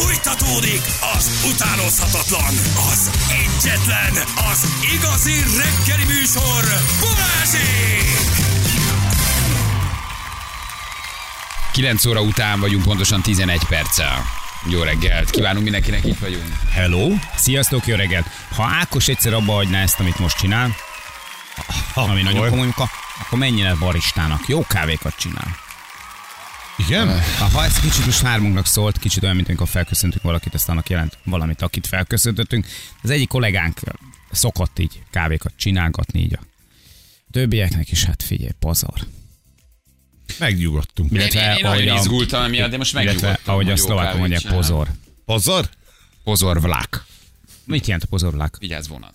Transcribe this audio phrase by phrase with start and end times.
[0.00, 0.82] Fújtatódik
[1.16, 2.54] az utánozhatatlan,
[2.90, 4.12] az egyetlen,
[4.50, 6.64] az igazi reggeli műsor,
[7.00, 8.18] Balázsék!
[11.72, 14.24] 9 óra után vagyunk, pontosan 11 perccel.
[14.68, 16.52] Jó reggelt, kívánunk mindenkinek, itt vagyunk.
[16.72, 17.08] Hello!
[17.36, 18.26] Sziasztok, jó reggelt!
[18.56, 20.76] Ha Ákos egyszer abba hagyná ezt, amit most csinál,
[21.94, 22.90] ami nagyon komoly munka,
[23.20, 24.48] akkor menjen el baristának.
[24.48, 25.56] Jó kávékat csinál.
[26.86, 27.20] Igen?
[27.52, 31.18] Ha ez kicsit most hármunknak szólt, kicsit olyan, mint amikor felköszöntünk valakit, azt annak jelent
[31.24, 32.66] valamit, akit felköszöntöttünk.
[33.02, 33.80] Az egyik kollégánk
[34.30, 36.40] szokott így kávékat csinálgatni, így a
[37.30, 39.06] többieknek is, hát figyelj, pazar.
[40.38, 41.10] Megnyugodtunk.
[41.10, 43.54] Én, Illetve, én, én ahogy nagyon a- izgultam emiatt, de most Illetve, megnyugodtam.
[43.54, 44.88] ahogy a szlovákon mondják, pozor.
[45.24, 45.68] Pazar?
[46.24, 47.06] Pozor vlak.
[47.64, 48.56] Mit jelent a pozorlák?
[48.58, 49.14] Vigyázz vonat.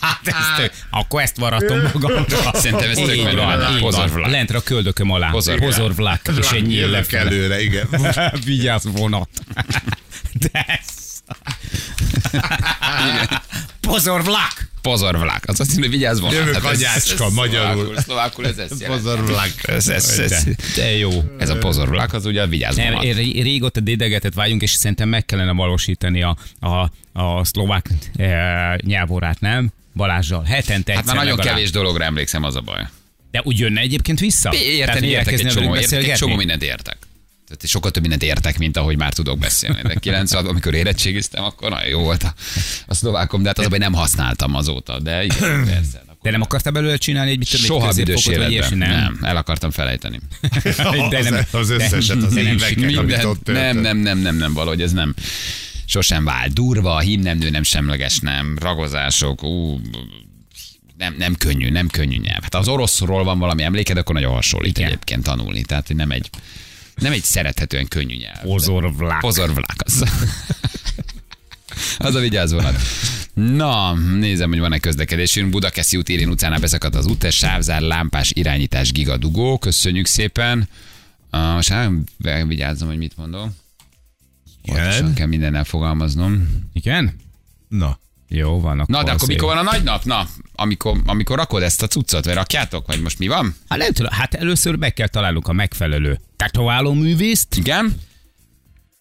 [0.00, 2.24] Hát ezt, akkor ezt varatom magamra.
[2.52, 4.30] Szerintem ez tök Így van, így van.
[4.30, 5.30] Lentre a köldököm alá.
[5.30, 5.68] Pozorvlák.
[5.68, 6.30] Pozorvlák.
[6.38, 7.88] És egy nyíl Jövök előre, igen.
[8.44, 9.28] Vigyázz vonat.
[10.50, 11.22] De ez...
[13.80, 14.72] Pozor vlak.
[14.84, 16.34] Az azt jelenti, hogy vigyázz vonat.
[16.34, 17.96] Jövök, Hát anyácska, ez magyarul.
[17.98, 19.02] Szlovákul, ez ezt jelenti.
[19.04, 19.52] Pazar vlak.
[19.62, 21.10] Ez, ez, ez, De, de jó.
[21.38, 25.24] ez a pozor vlak, az ugye a vigyázz ré- régóta dédegetett vágyunk, és szerintem meg
[25.24, 26.90] kellene valósítani a, a,
[27.20, 29.70] a szlovák e, nyelvorát, nem?
[29.94, 30.42] Balázsjal.
[30.42, 31.54] Hetente Hát már nagyon legalább.
[31.54, 32.82] kevés dologra emlékszem, az a baj.
[33.30, 34.54] De úgy jönne egyébként vissza?
[34.54, 36.96] Érteni értek egy csomó, értek egy csomó mindent értek.
[37.46, 39.82] Tehát sokkal több mindent értek, mint ahogy már tudok beszélni.
[39.82, 42.34] De 96 amikor érettségiztem, akkor nagyon jó volt a,
[42.86, 45.00] a szlovákom, de hát az baj, nem használtam azóta.
[45.00, 46.02] De igen, persze.
[46.22, 48.78] De nem akartál belőle csinálni egy mit Soha büdös életben.
[48.78, 48.78] Nem.
[48.78, 49.00] nem?
[49.00, 50.20] nem, el akartam felejteni.
[51.10, 54.52] De nem- Az, az összeset, az nem éveket, amit ott nem, nem, nem, nem, nem,
[54.52, 55.14] valahogy ez nem.
[55.86, 56.52] Sosem vált.
[56.52, 58.56] Durva, hímnemnő, nem semleges, nem.
[58.60, 59.80] Ragozások, ú,
[60.96, 62.42] nem, nem könnyű, nem könnyű nyelv.
[62.42, 64.88] Hát ha az oroszról van valami emléked, akkor nagyon hasonlít Igen.
[64.88, 65.62] egyébként tanulni.
[65.62, 66.30] Tehát hogy nem egy,
[66.94, 68.40] nem egy szerethetően könnyű nyelv.
[68.42, 69.20] Pozorvlák.
[69.20, 70.04] Pozorvlák az.
[71.98, 72.76] az a vigyázónat.
[73.34, 75.50] Na, nézem, hogy van-e közlekedésünk.
[75.50, 79.58] Budakeszi út Irén utcánál beszakadt az út, sávzár, lámpás, irányítás, gigadugó.
[79.58, 80.68] Köszönjük szépen.
[81.32, 81.90] Uh, most hát,
[82.46, 83.14] vigyázzam, hogy mit.
[83.14, 83.54] Pontosan
[84.62, 85.14] Igen?
[85.14, 86.48] kell mindennel fogalmaznom.
[86.72, 87.20] Igen?
[87.68, 87.98] Na.
[88.28, 88.94] Jó, van akkor.
[88.94, 89.36] Na, de akkor szép.
[89.36, 90.04] mikor van a nagy nap?
[90.04, 93.54] Na, amikor, amikor rakod ezt a cuccot, vagy rakjátok, vagy most mi van?
[93.68, 97.94] Hát nem tudom, hát először meg kell találnunk a megfelelő tetováló művészt, Igen?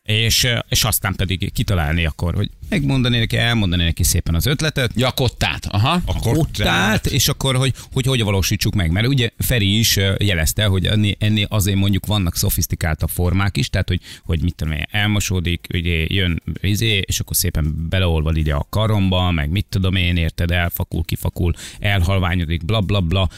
[0.03, 5.11] és, és aztán pedig kitalálni akkor, hogy megmondani neki, elmondani neki szépen az ötletet, Ja,
[5.11, 5.65] kottát.
[5.65, 6.01] Aha.
[6.05, 8.91] a kottát, és akkor, hogy, hogy hogy valósítsuk meg.
[8.91, 13.87] Mert ugye Feri is jelezte, hogy ennél, ennél azért mondjuk vannak szofisztikáltabb formák is, tehát
[13.87, 18.67] hogy, hogy mit tudom én, elmosódik, ugye jön izé, és akkor szépen beleolvad ide a
[18.69, 23.29] karomba, meg mit tudom én, érted, elfakul, kifakul, elhalványodik, bla bla bla,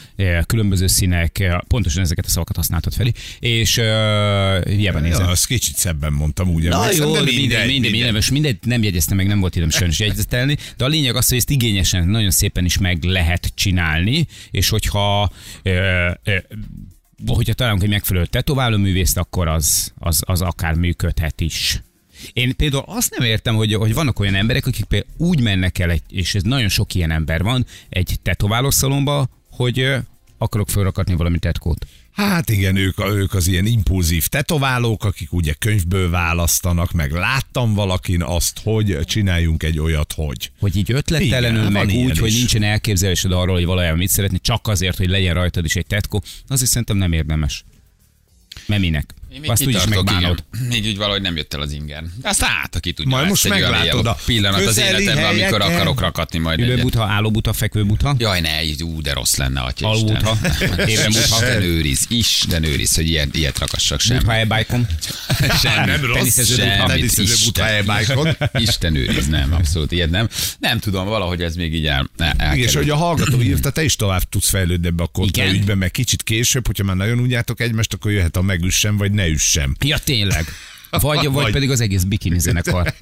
[0.46, 3.84] különböző színek, pontosan ezeket a szavakat használtad Feri, és uh,
[5.00, 5.24] nézem.
[5.24, 6.68] Ja, azt kicsit szebben mondtam, ugye.
[6.68, 9.70] Na jó, de de minden, minden, minden, most mindegy nem jegyeztem meg, nem volt időm
[9.70, 14.26] sajnos jegyzetelni, de a lényeg az, hogy ezt igényesen, nagyon szépen is meg lehet csinálni,
[14.50, 15.30] és hogyha
[15.62, 16.36] ö, ö,
[17.26, 21.82] hogyha találunk egy megfelelő tetováló művészt, akkor az, az, az akár működhet is.
[22.32, 25.90] Én például azt nem értem, hogy, hogy vannak olyan emberek, akik például úgy mennek el,
[25.90, 29.94] egy, és ez nagyon sok ilyen ember van, egy tetoválószalomba, hogy
[30.38, 31.86] akarok felrakatni valami tetkót.
[32.12, 38.22] Hát igen, ők, ők az ilyen impulzív tetoválók, akik ugye könyvből választanak, meg láttam valakin
[38.22, 40.50] azt, hogy csináljunk egy olyat, hogy.
[40.58, 42.36] Hogy így ötlettelenül, Igen, meg úgy, hogy is.
[42.36, 46.22] nincsen elképzelésed arról, hogy valójában mit szeretni, csak azért, hogy legyen rajtad is egy tetkó,
[46.48, 47.64] azért szerintem nem érdemes.
[48.66, 49.14] Mert minek?
[49.36, 50.44] Én még Azt úgyis megbánod.
[50.54, 50.68] igen.
[50.68, 52.04] Még úgy valahogy nem jött el az inger.
[52.22, 53.16] Aztán át, aki tudja.
[53.16, 57.52] Majd most meglátod a pillanat az életemben, amikor akarok rakatni majd Ülő butha, álló butha,
[57.52, 60.06] fekvő butha, Jaj, ne, így, ú, de rossz lenne, atya Isten.
[60.06, 60.38] butha,
[60.86, 64.16] éve butha, Isten őriz, Isten őriz, hogy ilyet, ilyet rakassak sem.
[64.16, 64.86] butha e-bike-on.
[65.62, 65.86] Semmi.
[65.86, 66.54] Nem rossz.
[66.54, 68.36] Semmit, butha e-bike-on.
[68.52, 70.28] Isten őriz, nem, abszolút ilyet nem.
[70.58, 73.96] Nem tudom, valahogy ez még így el, el, és hogy a hallgató írta, te is
[73.96, 75.54] tovább tudsz fejlődni ebbe a Igen?
[75.54, 79.25] ügyben, meg kicsit később, hogyha már nagyon unjátok egymást, akkor jöhet a megüssem, vagy ne
[79.28, 79.76] üssem.
[79.84, 80.44] Ja, tényleg.
[80.90, 81.52] Vagy, vagy, Vagy.
[81.52, 82.94] pedig az egész bikini zenekar.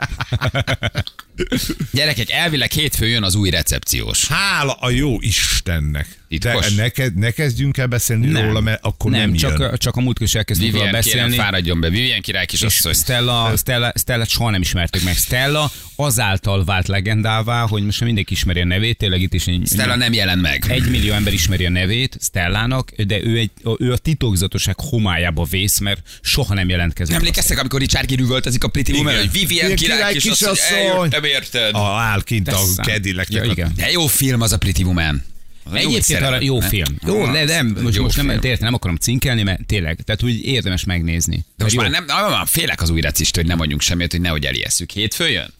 [1.92, 4.26] Gyerekek, elvileg hétfőn jön az új recepciós.
[4.26, 6.06] Hála a jó Istennek.
[6.38, 6.74] Titkos?
[6.74, 8.44] De ne, ke- ne kezdjünk el beszélni Nem.
[8.46, 9.56] róla, mert akkor nem, nem, jön.
[9.56, 11.44] csak, csak a múltkor is elkezdtünk róla Vivian, kérem, beszélni.
[11.44, 11.88] fáradjon be.
[11.90, 12.92] Vivian király kis És asszony.
[12.92, 15.16] Stella, Stella, Stella soha nem ismertük meg.
[15.16, 19.96] Stella azáltal vált legendává, hogy most mindenki ismeri a nevét, tényleg itt is egy, Stella
[19.96, 20.64] nem jelent meg.
[20.68, 25.78] egy millió ember ismeri a nevét Stellának, de ő, egy, ő a titokzatosság homályába vész,
[25.78, 27.14] mert soha nem jelentkezik.
[27.14, 30.52] Emlékeztek, amikor Richard kirüvöltezik a Pretty Woman, hogy Vivian király, király kis kisasszony.
[30.52, 31.74] asszony, eljöttem, érted?
[31.74, 33.30] A áll kint a kedilek.
[33.30, 33.72] Ja, igen.
[33.76, 35.22] De jó film az a Pretty Woman.
[35.70, 36.68] Jó Egyébként jó nem?
[36.68, 36.96] film.
[37.06, 40.22] Jó, Ah, de nem, most, jó most nem, érted, nem akarom cinkelni, mert tényleg, tehát
[40.22, 41.44] úgy érdemes megnézni.
[41.56, 42.06] De most Mert már jó.
[42.06, 44.90] nem, nem, nem, félek az új recistől, hogy nem mondjunk semmit, hogy nehogy eliesszük.
[44.90, 45.52] Hétfőn jön?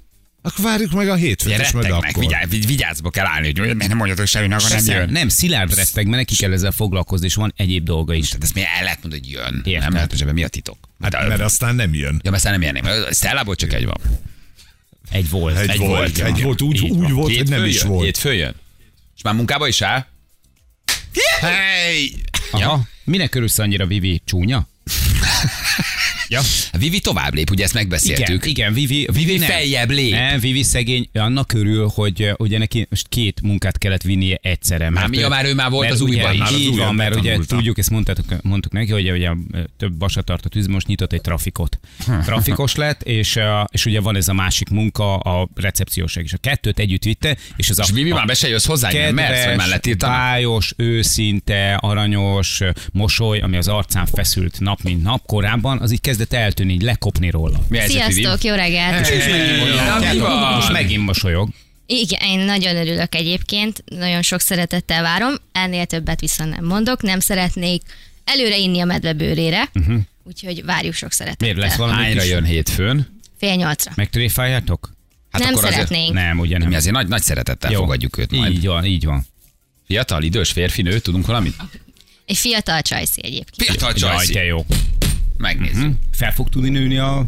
[0.43, 2.19] Akkor várjuk meg a hétfőt, és majd meg, akkor.
[2.23, 5.09] vigyázz, vigy- vigyázzba kell állni, hogy miért nem mondjatok semmit, akkor nem jön.
[5.11, 8.27] nem, szilárd retteg, mert neki kell ezzel foglalkozni, és van egyéb dolga is.
[8.29, 9.62] Tehát ezt miért el lehet mondani, hogy jön?
[9.65, 9.89] Értem.
[9.91, 10.77] Nem, hát most ebben mi a titok?
[11.00, 12.21] Hát, mert aztán nem jön.
[12.23, 12.85] Ja, mert aztán nem érném.
[13.12, 13.97] Stellából csak egy van.
[15.11, 15.57] Egy volt.
[15.57, 17.89] Egy, volt, egy volt, úgy, úgy volt, hogy nem is jön?
[17.89, 18.05] volt.
[18.05, 18.55] Hétfőn jön?
[19.16, 20.06] És már munkába is áll?
[21.40, 22.14] Hey!
[22.50, 22.81] Aha.
[23.05, 24.22] Minek örülsz annyira, Vivi?
[24.25, 24.66] Csúnya?
[26.35, 26.79] Ja.
[26.79, 28.47] Vivi tovább lép, ugye ezt Igen, megbeszéltük.
[28.47, 29.49] igen, Vivi, Vivi nem.
[29.49, 30.13] feljebb lép.
[30.13, 34.91] Nem, Vivi szegény annak körül, hogy ugye neki most két munkát kellett vinnie egyszerre.
[34.91, 36.41] Már mi, ja, már ő már volt mert az újban is.
[36.41, 39.31] Az Így van, mert ugye tudjuk, ezt mondtuk, mondtuk neki, hogy ugye
[39.77, 41.79] több vasat tart a tűz, most nyitott egy trafikot.
[42.25, 43.39] Trafikos lett, és,
[43.71, 47.71] és ugye van ez a másik munka, a recepcióság, és a kettőt együtt vitte, és
[47.71, 52.61] az a, És Vivi a már be se jössz hozzá, nem mersz, bájos, őszinte, aranyos
[52.93, 57.31] mosoly, ami az arcán feszült nap, mint nap korábban, az így kezdett eltűnni, így lekopni
[57.31, 57.61] róla.
[57.69, 58.12] Mi helyzet?
[58.12, 59.06] Sziasztok, jó reggelt!
[59.06, 60.55] Hey, na, mi van?
[60.55, 61.49] Most megint mosolyog.
[61.87, 67.21] Igen, én nagyon örülök egyébként, nagyon sok szeretettel várom, ennél többet viszont nem mondok, nem
[67.21, 67.82] szeretnék
[68.25, 70.00] előre inni a medve bőrére, uh-huh.
[70.23, 71.49] úgyhogy várjuk sok szeretettel.
[71.53, 73.21] Miért lesz valami Hányra jön hétfőn?
[73.38, 73.93] Fél nyolcra.
[73.94, 74.93] Megtréfáljátok?
[75.31, 76.12] Hát nem akkor azért- szeretnénk.
[76.15, 76.69] Nem, ugye nem.
[76.69, 77.79] Mi azért nagy, nagy szeretettel Jó.
[77.81, 78.53] fogadjuk őt majd.
[78.53, 79.26] Így van, így van.
[79.87, 81.55] Fiatal, idős, férfi, nő, tudunk valamit?
[82.26, 83.71] Egy fiatal csajszi egyébként.
[83.71, 84.32] Fiatal Jaj, Csajci.
[84.32, 84.67] te jó.
[85.39, 85.93] Megnézzük.
[86.13, 87.25] Fel fog tudni nőni a...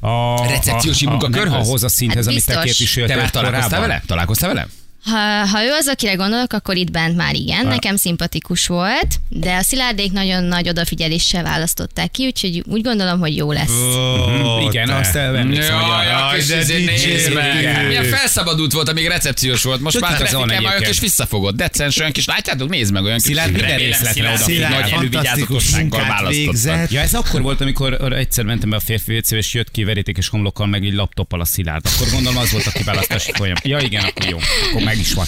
[0.00, 1.66] A a- munkakörhöz?
[1.68, 4.02] Ahhoz a szinthez, Hát amit te képviseltél Te már találkoztál vele?
[4.06, 4.66] Találkoztál vele?
[5.04, 9.54] Ha, ha ő az, akire gondolok, akkor itt bent már igen, nekem szimpatikus volt, de
[9.54, 13.70] a szilárdék nagyon nagy odafigyeléssel választották ki, úgyhogy úgy gondolom, hogy jó lesz.
[13.70, 14.94] Ó, Igen, te.
[14.94, 17.86] azt emlékszem, hogy a- jaj, de nézd meg.
[17.86, 19.80] Milyen felszabadult volt, amíg recepciós volt.
[19.80, 21.56] Most már trafikkel már és visszafogott.
[21.56, 23.26] Decens olyan kis, látjátok, nézd meg olyan kis.
[23.26, 24.70] Szilárd minden részletre odafigyel.
[24.80, 26.90] Nagy elővigyázatossággal választottak.
[26.90, 30.66] Ja, ez akkor volt, amikor egyszer mentem be a férfi és jött ki verítékes homlokkal,
[30.66, 31.86] meg egy laptoppal a szilárd.
[31.94, 33.56] Akkor gondolom az volt a kiválasztási folyam.
[33.62, 34.38] Ja, igen, akkor jó.
[34.70, 35.26] Akkor meg is van.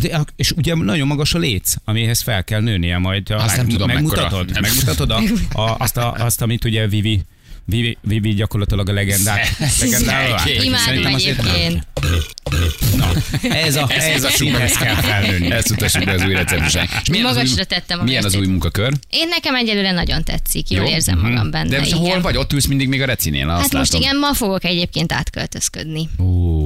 [0.00, 3.30] De, és ugye nagyon magas a léc, amihez fel kell nőnie majd.
[3.30, 4.46] Azt nem tudom, megmutatod?
[4.46, 4.60] mekkora.
[4.60, 5.20] Megmutatod a,
[5.60, 7.22] a, azt, a, azt, amit ugye Vivi
[7.68, 9.56] Vivi, Vivi gyakorlatilag a legendák.
[9.80, 10.40] legendával.
[10.62, 11.86] Imádom egyébként.
[12.96, 13.10] Na,
[13.42, 15.50] ez a, ez a színhez kell felnőni.
[15.50, 16.88] Ezt utassuk be az új receptusán.
[17.02, 18.92] És milyen az Magasra új- tettem a Milyen az új munkakör?
[19.10, 20.90] Én nekem egyelőre nagyon tetszik, jól Jó.
[20.90, 21.26] érzem Mhm.
[21.30, 21.68] magam benne.
[21.68, 22.00] De most igen.
[22.02, 22.36] hol vagy?
[22.36, 24.00] Ott ülsz mindig még a recinél, azt Hát most látom.
[24.00, 26.08] igen, ma fogok egyébként átköltözködni.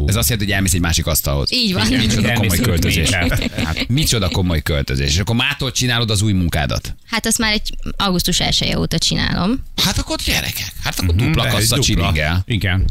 [0.06, 1.52] Ez azt jelenti, hogy elmész egy másik asztalhoz.
[1.52, 1.86] Így van.
[1.86, 3.10] Igen, Micsoda komoly költözés.
[3.10, 5.12] Hát, micsoda komoly költözés.
[5.12, 6.94] És akkor mától csinálod az új munkádat.
[7.06, 9.64] Hát azt már egy augusztus 1 óta csinálom.
[9.84, 11.82] Hát akkor gyerekek, hát akkor dupla egy kassza dupla.
[11.94, 12.42] csiringel.
[12.46, 12.84] Igen.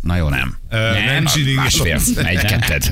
[0.00, 0.56] Na jó, nem.
[0.70, 1.54] Ö, Nem csinálom.
[1.54, 2.82] Másfél, egy ketted,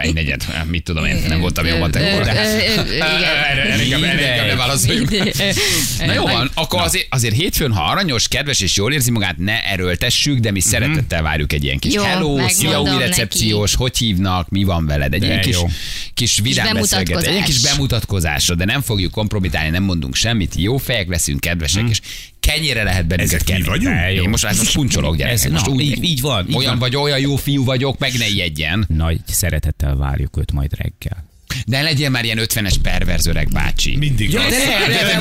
[0.00, 2.02] egy negyed, mit tudom én, nem voltam jó matek.
[2.02, 3.02] Ö, de- ö, ö, ö, igen.
[3.44, 5.10] Erre inkább- ne válaszoljunk.
[6.06, 9.64] Na jó van, akkor azért, azért hétfőn, ha aranyos, kedves és jól érzi magát, ne
[9.64, 14.48] erőltessük, de mi szeretettel várjuk egy ilyen kis Jó, hello, szia új recepciós, hogy hívnak,
[14.48, 15.56] mi van veled, egy ilyen kis,
[16.14, 17.14] kis vidám bemutatkozás.
[17.14, 21.88] beszélgetés, egy kis bemutatkozásra, de nem fogjuk kompromitálni, nem mondunk semmit, jó fejek leszünk, kedvesek,
[21.88, 22.00] és
[22.52, 23.62] kenyére lehet bennünket kenni.
[23.62, 23.94] vagyunk?
[23.94, 24.22] De jó.
[24.22, 25.44] Én most, most puncsolok, gyerekek.
[25.44, 26.78] Ez- most na, úgy, így- így van, így olyan van.
[26.78, 28.84] vagy, olyan jó fiú vagyok, meg ne ijedjen.
[28.96, 31.28] Nagy szeretettel várjuk őt majd reggel.
[31.66, 33.96] De legyél már ilyen 50-es perverz öreg bácsi.
[33.96, 34.50] Mindig Ja, az.
[34.50, 35.14] de ne, de, de,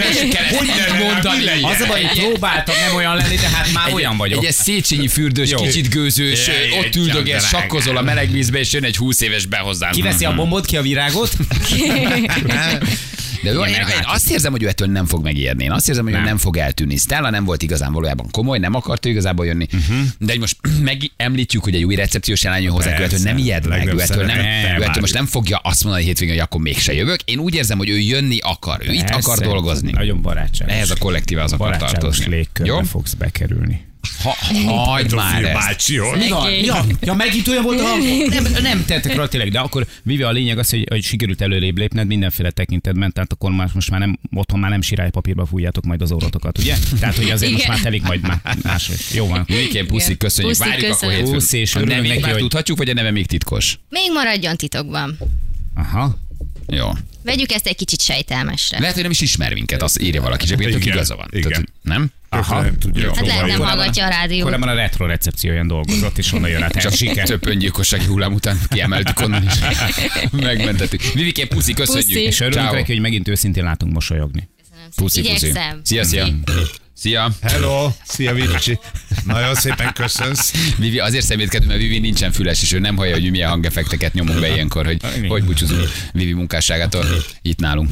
[0.58, 1.44] Hogy ezt ne, mondani.
[1.44, 1.64] legyen?
[1.64, 4.46] Az a baj, hogy próbáltam nem olyan lenni, de hát már olyan vagyok.
[4.46, 5.62] Egy széchenyi fürdős, Jó.
[5.62, 9.64] kicsit gőzős, Jaj, ott üldögél, sakkozol a meleg vízbe, és jön egy 20 éves be.
[9.92, 11.32] Kiveszi a bombot, ki a virágot?
[13.44, 15.64] De ő, én, Igen, én hát- azt érzem, hogy ő ettől nem fog megijedni.
[15.64, 16.22] Én azt érzem, hogy nem.
[16.22, 16.38] ő Nem.
[16.38, 16.96] fog eltűnni.
[16.98, 19.68] Stella nem volt igazán valójában komoly, nem akart ő igazából jönni.
[19.74, 19.98] Uh-huh.
[20.20, 23.88] De hogy most megemlítjük, hogy egy új recepciós lány jön hozzá, ettől nem ijed meg,
[23.88, 24.40] ő ettől, nem,
[24.80, 27.22] ő ettől most nem fogja azt mondani hétvégén, hogy akkor mégse jövök.
[27.26, 29.92] Én úgy érzem, hogy ő jönni akar, ő itt akar dolgozni.
[29.92, 30.74] Nagyon barátságos.
[30.74, 32.48] Ehhez a kollektíve az akar tartozni.
[32.64, 32.82] Jó?
[32.82, 33.88] fogsz bekerülni.
[34.24, 35.54] Ha, hagyd már ezt.
[35.54, 36.00] bácsi?
[36.18, 36.52] Mi van?
[36.52, 38.04] Ja, ja, megint olyan volt a hang.
[38.30, 41.78] Nem, nem tettek rá tényleg, de akkor Vivi a lényeg az, hogy, hogy sikerült előrébb
[41.78, 46.02] lépned mindenféle tekintetben, tehát akkor már, most már nem, otthon már nem sirálypapírba fújjátok majd
[46.02, 46.76] az orrotokat, ugye?
[47.00, 47.76] Tehát, hogy azért most Igen.
[47.76, 48.90] már telik majd már más.
[49.14, 49.46] Jó van.
[49.48, 50.58] Műként puszi, köszönjük.
[50.58, 51.16] Puszi, Várjuk akkor köszönöm.
[51.16, 51.34] hétfőn.
[51.34, 53.80] Puszi, és nevét neki, már hogy- tudhatjuk, vagy a neve még titkos?
[53.90, 55.18] Még maradjon titokban.
[55.76, 56.18] Aha.
[56.68, 56.90] Jó.
[57.30, 58.80] Vegyük ezt egy kicsit sejtelmesre.
[58.80, 61.28] Lehet, hogy nem is ismer minket, azt írja valaki, csak tök Igen, igaza van.
[61.32, 61.50] igen.
[61.50, 62.12] Tehát, nem?
[62.30, 62.62] Aha.
[62.62, 63.16] Nem tudja.
[63.16, 64.44] Hát lehet nem hallgatja a rádiót.
[64.44, 66.80] Korábban a retro recepcióján dolgozott, és onnan jön át.
[66.80, 67.28] Csak Siker.
[67.28, 69.54] több öngyilkossági hullám után kiemeltük onnan is.
[70.32, 71.02] Megmentettük.
[71.14, 72.06] Vivikén, puszi, köszönjük.
[72.06, 72.22] Puszi.
[72.22, 72.74] És örülünk Ciao.
[72.76, 74.50] neki, hogy megint őszintén látunk mosolyogni.
[74.96, 75.48] Puszi, puszi.
[75.48, 75.82] Igyekszem.
[75.84, 76.28] Szia, szia.
[77.00, 77.32] Szia!
[77.42, 78.80] Hello, szia Vincsi.
[79.26, 80.76] Nagyon szépen köszönsz.
[80.78, 84.40] Vivi, azért szemétkedünk, mert Vivi nincsen füles, és ő nem hallja, hogy milyen hangeffekteket nyomunk
[84.40, 87.06] be ilyenkor, hogy hogy búcsúzunk Vivi munkásságától
[87.42, 87.92] itt nálunk.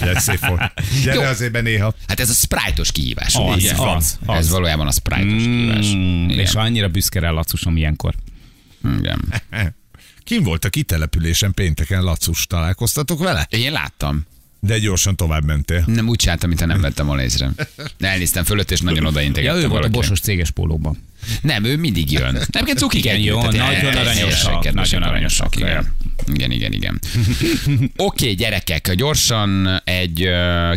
[0.00, 0.72] De szép volt.
[1.04, 1.22] Gyere Jó.
[1.22, 1.94] azért be néha.
[2.06, 3.34] Hát ez a sprite-os kihívás.
[3.34, 3.72] Az, ugye?
[3.76, 4.36] az, az.
[4.36, 5.86] Ez valójában a sprite-os kihívás.
[5.94, 6.38] Mm, Igen.
[6.38, 8.14] és annyira büszke rá Lacusom ilyenkor.
[8.98, 9.20] Igen.
[10.24, 13.46] Kim volt a kitelepülésen pénteken, Lacus, találkoztatok vele?
[13.50, 14.26] Én láttam.
[14.66, 15.84] De gyorsan tovább mentél.
[15.86, 17.50] Nem úgy csináltam, mintha nem vettem volna észre.
[17.98, 20.98] Elnéztem fölött, és nagyon Ja, odaintegette ő volt a bosos céges pólóban.
[21.42, 22.38] Nem, ő mindig jön.
[22.52, 23.60] Nem kell Igen, jó, nagyon
[23.96, 25.94] aranyosak, nagyon aranyosak, Igen,
[26.32, 26.72] igen, igen.
[26.72, 27.00] igen.
[27.96, 30.28] Oké, gyerekek, gyorsan egy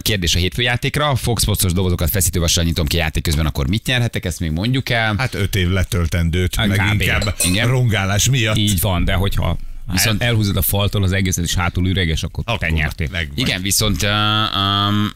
[0.02, 1.16] kérdés a hétfőjátékra.
[1.16, 5.16] Fox Sportos dobozokat feszítővassal nyitom ki játék közben, akkor mit nyerhetek, ezt még mondjuk el.
[5.18, 7.02] Hát öt év letöltendőt, Hát meg kb.
[7.02, 7.68] inkább Igen.
[7.68, 8.58] rongálás miatt.
[8.58, 9.58] Így van, de hogyha
[9.92, 13.08] Viszont- elhúzod a faltól az egészet, és hátul üreges, akkor, akkor te nyertél.
[13.12, 13.38] megvan.
[13.38, 14.10] Igen, viszont uh,
[14.58, 15.12] um,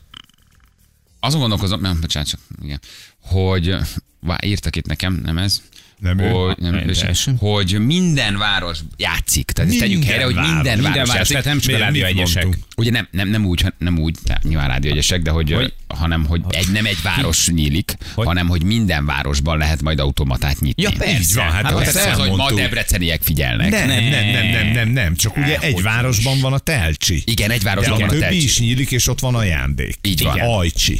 [1.20, 2.80] azon gondolkozom, nem, bocsánat, csak, igen,
[3.22, 3.75] hogy
[4.20, 5.62] vá, írtak itt nekem, nem ez,
[6.03, 6.29] Nem ő?
[6.29, 7.38] hogy, nem, teljesen.
[7.38, 9.51] hogy minden város játszik.
[9.51, 10.51] Tehát ezt tegyük Minden helyre, hogy város.
[10.53, 11.36] minden, Minden város város, játszik.
[11.38, 12.57] tehát nem csak a rádió egyesek.
[12.77, 15.74] Ugye nem, nem, nem úgy, nem úgy, nyilván rádió egyesek, de hogy, Hogy?
[15.88, 18.25] hanem hogy egy, nem egy város nyílik, Hogy?
[18.25, 20.83] hanem hogy minden városban lehet majd automatát nyitni.
[20.83, 21.19] Ja, persze.
[21.19, 23.69] Így van, hát Hát azt persze, az, hogy ma debreceniek figyelnek.
[23.69, 27.22] Nem, nem, nem, nem, nem, nem, nem, csak ugye egy hogy városban van a telcsi.
[27.25, 28.43] Igen, egy városban van a telcsi.
[28.43, 29.98] is nyílik, és ott van ajándék.
[30.01, 30.36] Így van.
[30.36, 30.48] Igen.
[30.48, 31.00] Ajcsi.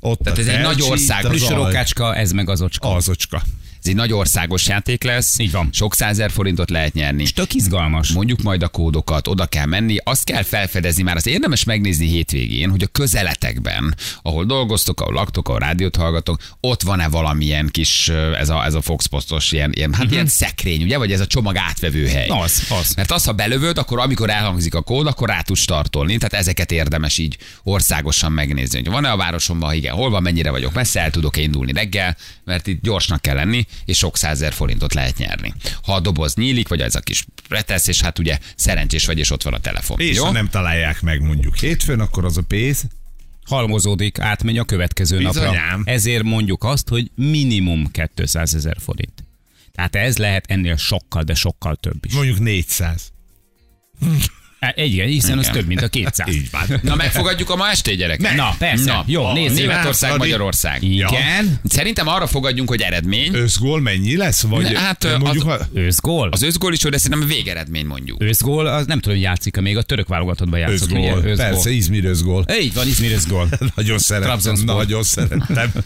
[0.00, 2.94] Ott Tehát ez egy nagy ország, rokácska, ez meg az ocska.
[2.94, 3.42] Azocska.
[3.82, 5.38] Ez egy nagy országos játék lesz.
[5.38, 5.68] Így van.
[5.72, 7.22] Sok százer forintot lehet nyerni.
[7.22, 8.12] És tök izgalmas.
[8.12, 12.70] Mondjuk majd a kódokat, oda kell menni, azt kell felfedezni, már az érdemes megnézni hétvégén,
[12.70, 18.08] hogy a közeletekben, ahol dolgoztok, ahol laktok, ahol rádiót hallgatok, ott van-e valamilyen kis,
[18.38, 21.26] ez a, ez a Fox Postos ilyen, ilyen, hát ilyen szekrény, ugye, vagy ez a
[21.26, 22.28] csomag átvevő hely.
[22.28, 22.94] Az, az.
[22.94, 26.16] Mert azt, ha belövöd, akkor amikor elhangzik a kód, akkor rá tudsz startolni.
[26.16, 28.78] Tehát ezeket érdemes így országosan megnézni.
[28.78, 32.66] Hogy van-e a városomban, igen, hol van, mennyire vagyok messze, el tudok indulni reggel, mert
[32.66, 35.54] itt gyorsnak kell lenni, és sok százer forintot lehet nyerni.
[35.82, 39.30] Ha a doboz nyílik, vagy ez a kis retesz, és hát ugye szerencsés vagy, és
[39.30, 40.00] ott van a telefon.
[40.00, 40.24] És Jó?
[40.24, 42.84] ha nem találják meg mondjuk hétfőn, akkor az a pénz.
[43.44, 45.76] halmozódik, átmegy a következő Bizonyám.
[45.78, 45.92] napra.
[45.92, 49.24] Ezért mondjuk azt, hogy minimum 200 ezer forint.
[49.72, 52.12] Tehát ez lehet ennél sokkal, de sokkal több is.
[52.12, 53.12] Mondjuk 400.
[54.62, 55.56] Hát Igen, hiszen az Igen.
[55.56, 56.28] több, mint a 200.
[56.34, 56.80] Így van.
[56.82, 58.34] Na, megfogadjuk a ma estét, gyerekek?
[58.36, 58.84] Na, persze.
[58.84, 59.56] Na, Jó, nézzük.
[59.58, 60.82] Németország, Magyarország.
[60.82, 61.60] Igen.
[61.64, 63.34] Szerintem arra fogadjunk, hogy eredmény.
[63.34, 64.42] Összgól mennyi lesz?
[64.42, 66.28] Vagy Ne, hát, mondjuk, az- ha- Őszgól?
[66.32, 68.22] Az őszgól is de szerintem a végeredmény mondjuk.
[68.22, 70.74] Őszgól, az nem tudom, hogy játszik még a török válogatottban játszott.
[70.90, 71.18] Összgól.
[71.18, 71.36] ugye?
[71.36, 72.44] Persze, Izmir összgól.
[72.60, 73.48] Így van, Izmir őszgól.
[73.74, 75.72] Nagyon szeretem, nagyon szeretem.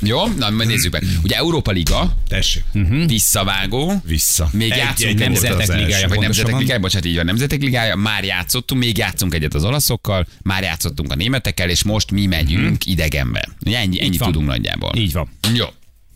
[0.00, 0.26] Jó?
[0.26, 1.02] Na, nézzük meg.
[1.22, 2.64] Ugye Európa Liga, Tessék,
[3.06, 4.48] visszavágó, vissza.
[4.52, 5.68] Még Egy- játszunk egy Nemzetek.
[5.76, 6.08] Ligája.
[6.08, 6.18] vagy.
[6.18, 10.62] Nemzetek Ligája, bocsánat, így van, Nemzetek Ligája, már játszottunk, még játszunk egyet az olaszokkal, már
[10.62, 13.48] játszottunk a németekkel, és most mi megyünk idegenbe.
[13.66, 14.92] Ugye Ennyi, ennyit tudunk nagyjából.
[14.96, 15.28] Így van.
[15.54, 15.66] Jó.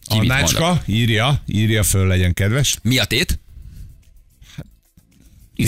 [0.09, 0.19] Ki?
[0.19, 2.77] Annácska, írja, írja föl, legyen kedves.
[2.83, 3.39] Mi a tét?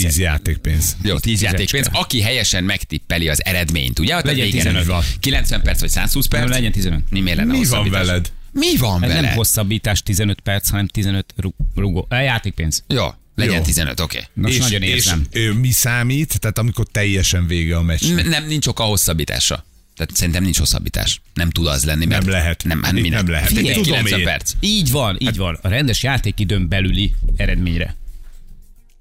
[0.00, 0.96] Tíz játékpénz.
[1.02, 1.50] Jó, 10 Tízecske.
[1.58, 1.88] játékpénz.
[1.92, 4.14] Aki helyesen megtippeli az eredményt, ugye?
[4.14, 4.86] Hát Legyen igen, 15.
[4.86, 5.02] van.
[5.20, 6.42] 90 perc vagy 120 perc?
[6.42, 7.00] Nem, legyen 15.
[7.10, 8.32] Mi, miért lenne Mi van veled?
[8.52, 9.20] Mi van Ez vele?
[9.20, 12.06] nem hosszabbítás 15 perc, hanem 15 rú- rúgó.
[12.10, 12.84] E, játékpénz.
[12.88, 13.62] Jó, legyen Jó.
[13.62, 14.18] 15, oké.
[14.34, 15.26] Most nagyon érzem.
[15.30, 16.40] És ő, mi számít?
[16.40, 18.10] Tehát amikor teljesen vége a meccs.
[18.10, 18.28] Okay.
[18.28, 19.64] Nem, nincs oka a hosszabbításra.
[19.96, 21.20] Tehát szerintem nincs hosszabbítás.
[21.34, 22.64] Nem tud az lenni, mert Nem lehet.
[22.64, 23.10] Nem, hát minek?
[23.10, 23.48] nem lehet.
[23.48, 24.24] Figyelj, Tudom 90 én.
[24.24, 24.52] perc.
[24.60, 25.58] Így van, így van.
[25.62, 27.96] A rendes játékidőn belüli eredményre.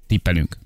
[0.06, 0.56] Tippelünk.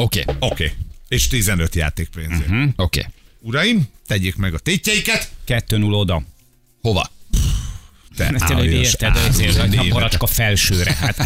[0.00, 0.36] Oké, Oké.
[0.38, 0.72] Okay.
[1.08, 2.48] És 15 játékpénzért.
[2.50, 2.70] Uh-huh.
[2.76, 3.06] oké.
[3.40, 5.30] Uraim, tegyék meg a tétjeiket.
[5.46, 6.22] 2-0 oda.
[6.82, 7.10] Hova?
[8.16, 9.92] Te Ezt álljos érted, ezért, áruló hogy a német.
[9.92, 10.92] paracska felsőre.
[11.00, 11.16] Hát,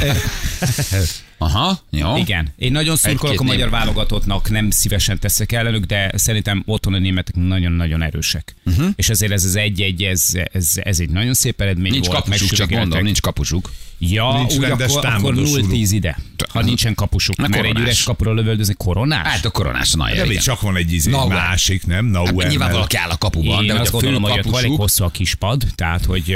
[1.43, 2.17] Aha, jó.
[2.17, 2.53] igen.
[2.57, 3.73] Én nagyon szurkolok a magyar német.
[3.73, 8.55] válogatottnak, nem szívesen teszek ellenük, de szerintem otthon a németek nagyon-nagyon erősek.
[8.65, 8.87] Uh-huh.
[8.97, 12.23] És ezért ez az egy-egy, ez, ez, ez egy nagyon szép eredmény Nincs volt.
[12.25, 13.71] kapusuk, csak mondom, nincs kapusuk.
[13.99, 16.19] Ja, Nincs úgy akkor, akkor támadó 0-10 ide.
[16.53, 17.83] Ha nincsen kapusuk, Na, mert egy koronás.
[17.87, 19.27] üres kapura lövöldözni koronás.
[19.27, 20.15] Hát a koronás nagy.
[20.15, 21.37] De még csak van egy izé, Nauer.
[21.37, 22.05] másik, nem?
[22.05, 22.33] Hát, Nauer.
[22.49, 22.73] nyilván mellett.
[22.75, 25.65] valaki áll a kapuban, Én de azt gondolom, hogy ott van egy hosszú a kispad,
[25.75, 26.29] tehát hogy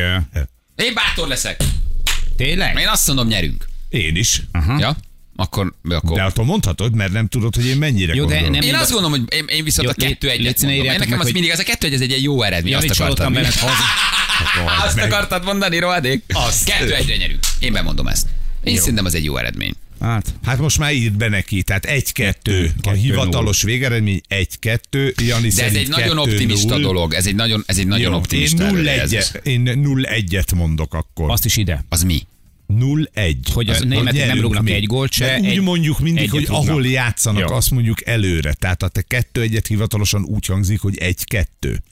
[0.77, 1.65] Én bátor leszek.
[2.37, 2.79] tényleg?
[2.81, 3.67] Én azt mondom, nyerünk.
[3.97, 4.43] Én is.
[4.79, 4.97] Ja?
[5.39, 8.75] Akkor, akkor De attól mondhatod, mert nem tudod, hogy én mennyire Jó, de nem- Én
[8.75, 10.85] azt gondolom, hogy én, én viszont Jó, a kettő egyet mondom.
[10.85, 12.73] Én nekem meg, az hogy- mindig, az a kettő egy, ez egy, egy jó eredmény.
[12.73, 13.33] Ja, azt akartam.
[13.33, 13.83] benned haza.
[14.87, 16.23] Azt akartad mondani, rohadék?
[16.33, 16.65] Azt.
[16.65, 17.39] Kettő egyre nyerünk.
[17.61, 18.27] Én bemondom ezt.
[18.65, 18.81] Én Jó.
[18.81, 19.73] szerintem az egy jó eredmény.
[20.01, 22.73] Hát, Hát most már írd be neki, tehát egy-kettő.
[22.77, 25.15] A Kettő, hivatalos végeredmény egy-kettő.
[25.27, 27.13] Jani De ez egy nagyon optimista dolog.
[27.15, 29.29] Ez egy nagyon, ez egy nagyon Jó, optimista Én 0 előrejelzés.
[29.33, 31.31] egyet, én 0 egyet mondok akkor.
[31.31, 31.85] azt is ide.
[31.89, 32.23] Az mi?
[32.69, 33.37] 0-1.
[33.53, 34.73] Hogy a Az- németek nem rúgnak mi.
[34.73, 36.69] egy gólt se, De úgy egy- mondjuk mindig, hogy rúgnak.
[36.69, 37.55] ahol játszanak, Jó.
[37.57, 38.53] azt mondjuk előre.
[38.53, 41.83] Tehát a te kettő egyet hivatalosan úgy hangzik, hogy egy-kettő.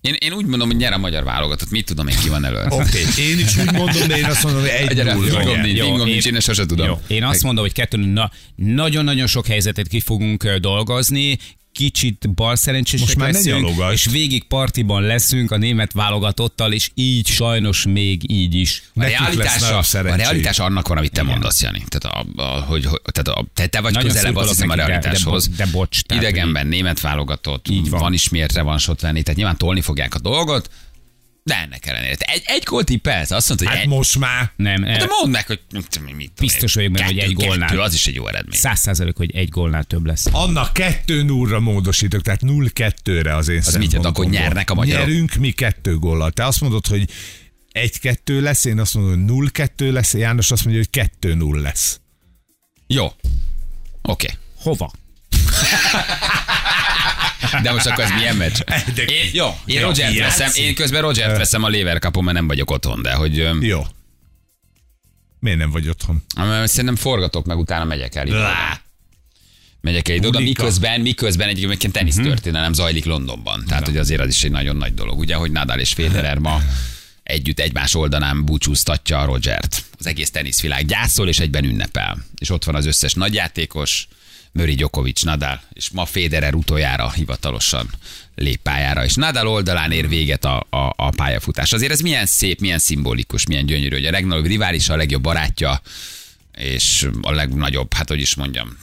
[0.00, 1.70] Én, én úgy mondom, hogy nyer a magyar válogatott.
[1.70, 2.66] Mit tudom én, ki van elő.
[2.68, 2.98] Oké,
[3.30, 5.60] én is úgy mondom, de én azt mondom, hogy egy Egyre null fingom van.
[5.60, 6.86] nincs, Jó, fingom én- én sose tudom.
[6.86, 7.00] Jó.
[7.06, 11.38] Én azt mondom, hogy kettő, na, nagyon-nagyon sok helyzetet ki fogunk dolgozni,
[11.72, 17.26] kicsit bal szerencsések Most már leszünk, és végig partiban leszünk a német válogatottal, és így
[17.26, 18.82] sajnos még így is.
[18.94, 19.40] A Nekik nagyobb
[19.78, 20.26] a szerencséjük.
[20.26, 21.84] realitás annak van, amit te mondasz, Jani.
[21.88, 24.74] Tehát, a, a, hogy, hogy, tehát a, te, te vagy Nagyon közelebb azt hiszem a
[24.74, 25.48] nekik, de- de realitáshoz.
[25.48, 28.00] de bocs, tehát, Idegenben német válogatott, Így van.
[28.00, 30.70] van is miért revansot venni, tehát nyilván tolni fogják a dolgot,
[31.42, 32.14] de ennek ellenére.
[32.18, 34.52] Egy, egy gólt tippelsz, azt mondta, hogy Hát egy, most már.
[34.56, 37.28] Nem, Hát eh, de mondd meg, hogy mit, tudom mit Biztos vagyok benne, hogy Kettő-
[37.28, 37.68] egy gólnál.
[37.68, 38.58] kettő, az is egy jó eredmény.
[38.58, 40.26] száz százalék, hogy egy gólnál több lesz.
[40.32, 45.06] Annak 2 0 módosítok, tehát 0-2-re az én mit jelent, akkor nyernek a magyarok?
[45.06, 46.30] Nyerünk mi kettő góllal.
[46.30, 47.10] Te azt mondod, hogy
[47.74, 52.00] 1-2 lesz, én azt mondom, hogy 0-2 lesz, János azt mondja, hogy 2-0 lesz.
[52.86, 53.12] Jó.
[54.02, 54.28] Oké.
[54.56, 54.92] Hova?
[57.62, 58.58] De most akkor ez milyen meccs?
[58.94, 60.44] De- Én, jó, én Jó, Rogert játszik.
[60.44, 63.86] veszem, én közben Rogert veszem a Lever kapon, mert nem vagyok otthon, de hogy Jó.
[65.38, 66.22] Miért nem vagy otthon?
[66.64, 68.24] Szerintem forgatok, meg utána megyek el.
[68.26, 68.80] Lá.
[69.80, 73.64] Megyek el oda, miközben, miközben egyébként tenisz történelem zajlik Londonban.
[73.66, 75.18] Tehát, hogy azért az is egy nagyon nagy dolog.
[75.18, 76.62] Ugye, hogy Nadal és Federer ma
[77.22, 79.84] együtt egymás oldalán búcsúztatja a Rogert.
[79.98, 82.24] Az egész teniszvilág gyászol és egyben ünnepel.
[82.38, 84.08] És ott van az összes nagyjátékos,
[84.52, 87.90] Möri Djokovic, Nadal, és ma Federer utoljára hivatalosan
[88.34, 91.72] lép pályára, és Nadal oldalán ér véget a, a, a pályafutás.
[91.72, 95.80] Azért ez milyen szép, milyen szimbolikus, milyen gyönyörű, hogy a legnagyobb riválisa, a legjobb barátja,
[96.56, 98.78] és a legnagyobb, hát hogy is mondjam,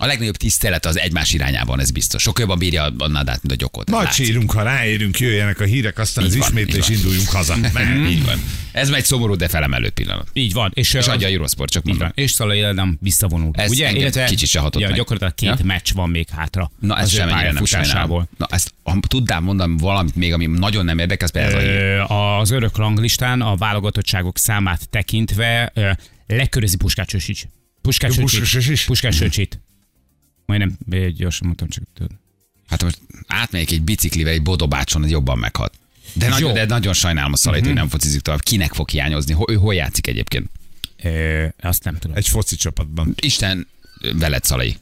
[0.00, 2.22] a legnagyobb tisztelet az egymás irányában, ez biztos.
[2.22, 3.90] Sokkal jobban bírja a Nadát, mint a gyokot.
[3.90, 4.24] Majd Látszik.
[4.24, 7.54] sírunk, ha ráérünk, jöjjenek a hírek, aztán Így az van, ismétlés induljunk haza.
[8.10, 8.42] Így van.
[8.72, 10.28] Ez megy szomorú, de felemelő pillanat.
[10.32, 10.70] Így van.
[10.74, 12.10] És, És az- adja a Eurosport, csak Így mondom.
[12.14, 12.24] van.
[12.24, 13.56] És Szalai Ádám visszavonult.
[13.56, 13.84] Ez ugye?
[13.86, 14.96] engem Illetve, kicsit se hatott ja, meg.
[14.96, 15.64] gyakorlatilag két Ja?
[15.64, 16.70] meccs van még hátra.
[16.80, 17.68] Na, ez sem ennyire nem sajnálom.
[17.68, 18.28] pályafutásából.
[18.36, 21.66] Na, ezt, ha tudnám mondani valamit még, ami nagyon nem érdekel, az például ez a
[21.66, 21.80] hír.
[21.80, 22.00] Ö,
[22.40, 25.72] Az örök ranglistán a válogatottságok számát tekintve
[26.26, 27.42] lekörözi Puskás Öcsics.
[27.82, 29.20] Puskás.
[30.48, 30.76] Majdnem
[31.16, 32.10] gyorsan mondtam, csak tudod.
[32.68, 35.74] Hát most átmegyek egy biciklivel egy bodobácson, az jobban meghat.
[36.12, 36.54] De nagyon, Jó.
[36.54, 37.70] de nagyon sajnálom a szalait, Mhm.
[37.70, 38.42] hogy nem focizik tovább.
[38.42, 39.32] Kinek fog hiányozni?
[39.32, 40.50] Ho- Ő hol játszik egyébként?
[41.02, 42.16] Ö, azt nem tudom.
[42.16, 43.14] Egy foci csapatban.
[43.20, 43.66] Isten
[44.12, 44.76] veled szalai.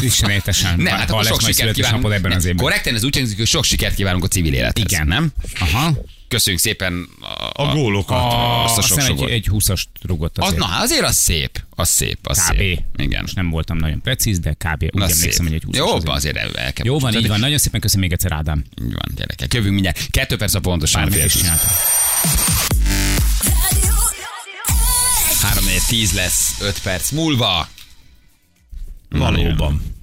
[0.00, 0.80] Isten értesen.
[0.80, 2.12] Nem, hát ha sok sikert kívánunk.
[2.12, 2.64] ebben az Nem, évben.
[2.64, 4.92] Korrekten ez úgy hangzik, hogy sok sikert kívánunk a civil élethez.
[4.92, 5.06] Igen.
[5.06, 5.32] Nem?
[5.58, 5.96] Aha.
[6.28, 7.08] Köszönjük szépen
[7.52, 8.18] a, A gólokat.
[8.32, 9.28] A, azt a sok egy, sogot.
[9.30, 10.60] egy 20-ast rúgott Az, azért.
[10.60, 11.62] na, azért az szép.
[11.70, 12.18] Az szép.
[12.22, 12.56] Az kb.
[12.56, 12.80] Szép.
[12.96, 13.20] Igen.
[13.20, 14.82] Most nem voltam nagyon precíz, de kb.
[14.82, 15.42] Úgy Na, emlékszem, szép.
[15.42, 16.08] hogy egy 20 Jó, azért.
[16.08, 17.40] azért el, el kell Jó van, így van.
[17.40, 18.64] Nagyon szépen köszönöm még egyszer, Ádám.
[18.82, 19.54] Így van, gyerekek.
[19.54, 20.06] Jövünk mindjárt.
[20.10, 21.00] Kettő perc a pontosan.
[21.02, 21.68] Bármit is csináltam.
[25.42, 27.68] 3 10 lesz 5 perc múlva.
[29.10, 29.96] Valóban.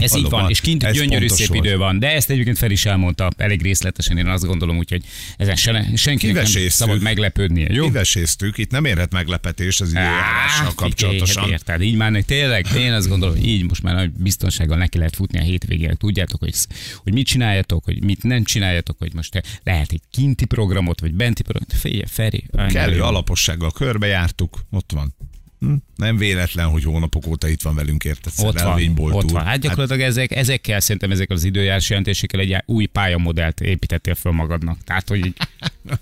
[0.00, 1.64] Ez így van, és kint Ez gyönyörű szép volt.
[1.64, 5.02] idő van, de ezt egyébként fel is elmondta elég részletesen, én azt gondolom, úgyhogy
[5.36, 6.70] ezen se, senkinek nem Kiveséztük.
[6.70, 7.84] szabad meglepődnie, jó?
[7.84, 11.42] Kiveséztük, itt nem érhet meglepetés az időjárással Á, kapcsolatosan.
[11.42, 14.98] hát Érted, így már tényleg, én azt gondolom, hogy így most már nagy biztonsággal neki
[14.98, 15.94] lehet futni a hétvégére.
[15.94, 16.54] Tudjátok, hogy,
[17.02, 21.42] hogy mit csináljatok, hogy mit nem csináljatok, hogy most lehet egy kinti programot, vagy benti
[21.42, 21.72] programot.
[21.72, 22.44] Figyelj, Feri.
[22.68, 25.14] Kellő alapossággal körbejártuk, ott van.
[25.60, 25.72] Hm?
[25.96, 28.32] Nem véletlen, hogy hónapok óta itt van velünk, érted?
[28.36, 29.44] Ott van, ott van.
[29.44, 34.78] Hát gyakorlatilag ezek, ezekkel szerintem ezekkel az időjárás jelentésekkel egy új pályamodellt építettél föl magadnak.
[34.84, 35.36] Tehát, hogy így,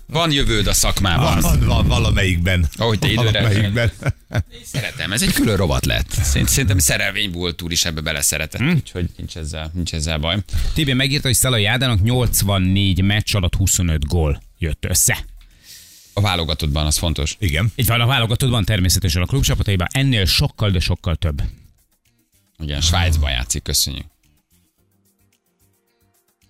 [0.05, 1.41] Van jövőd a szakmában.
[1.41, 2.67] van, van, van valamelyikben.
[2.75, 3.91] Ahogy te időre- Valamelyikben.
[4.63, 6.09] Szeretem, ez egy külön rovat lett.
[6.11, 8.69] Szerint- Szerintem szerelvény volt úr is ebbe beleszeretett, Hm?
[8.69, 10.37] úgyhogy nincs ezzel, nincs ezzel baj.
[10.73, 15.17] Tibi megírta, hogy Szalai Ádának 84 meccs alatt 25 gól jött össze.
[16.17, 17.35] A válogatottban az fontos.
[17.39, 17.71] Igen.
[17.75, 21.41] Itt van a válogatottban természetesen a klubcsapataiban, ennél sokkal, de sokkal több.
[22.59, 24.05] Igen, Svájcban játszik, köszönjük.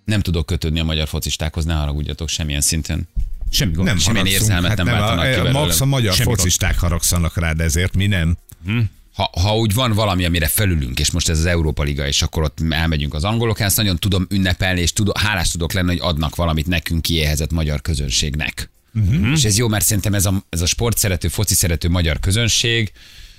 [0.04, 3.08] Nem tudok kötődni a magyar focistákhoz, ne haragudjatok semmilyen szinten.
[3.50, 3.86] Semmi gond.
[3.86, 5.58] Nem Semmilyen érzelmet nem váltanak ki a, belőle.
[5.60, 6.38] Max a magyar Semmi gond.
[6.38, 8.36] focisták haragszanak rád ezért, mi nem.
[9.14, 12.42] Ha, ha úgy van valami, amire felülünk, és most ez az Európa Liga, és akkor
[12.42, 16.36] ott elmegyünk az angolok, ezt nagyon tudom ünnepelni, és tudom, hálás tudok lenni, hogy adnak
[16.36, 18.70] valamit nekünk kiéhezett magyar közönségnek.
[18.98, 19.30] Uh-huh.
[19.30, 22.92] És ez jó, mert szerintem ez a, ez a sport szerető, foci szerető magyar közönség,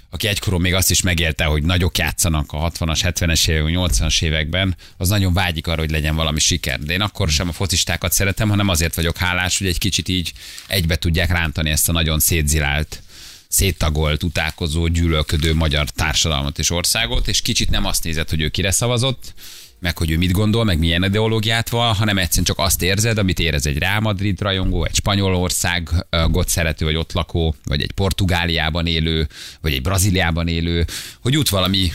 [0.09, 4.75] aki egykoron még azt is megélte, hogy nagyok játszanak a 60-as, 70-es évek, 80-as években,
[4.97, 6.79] az nagyon vágyik arra, hogy legyen valami siker.
[6.79, 10.33] De én akkor sem a focistákat szeretem, hanem azért vagyok hálás, hogy egy kicsit így
[10.67, 13.01] egybe tudják rántani ezt a nagyon szétzilált
[13.47, 18.71] széttagolt, utálkozó, gyűlölködő magyar társadalmat és országot, és kicsit nem azt nézed, hogy ő kire
[18.71, 19.33] szavazott,
[19.79, 23.39] meg hogy ő mit gondol, meg milyen ideológiát van, hanem egyszerűen csak azt érzed, amit
[23.39, 29.27] érez egy Real Madrid rajongó, egy Spanyolországot szerető, vagy ott lakó, vagy egy Portugáliában élő,
[29.61, 30.85] vagy egy Brazíliában élő,
[31.21, 31.91] hogy jut valami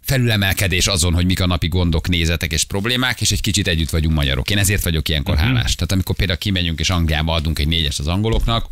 [0.00, 4.14] felülemelkedés azon, hogy mik a napi gondok, nézetek és problémák, és egy kicsit együtt vagyunk
[4.14, 4.50] magyarok.
[4.50, 5.44] Én ezért vagyok ilyenkor Mhm.
[5.44, 5.74] hálás.
[5.74, 8.66] Tehát amikor például kimegyünk és Angliába adunk egy négyest az angoloknak,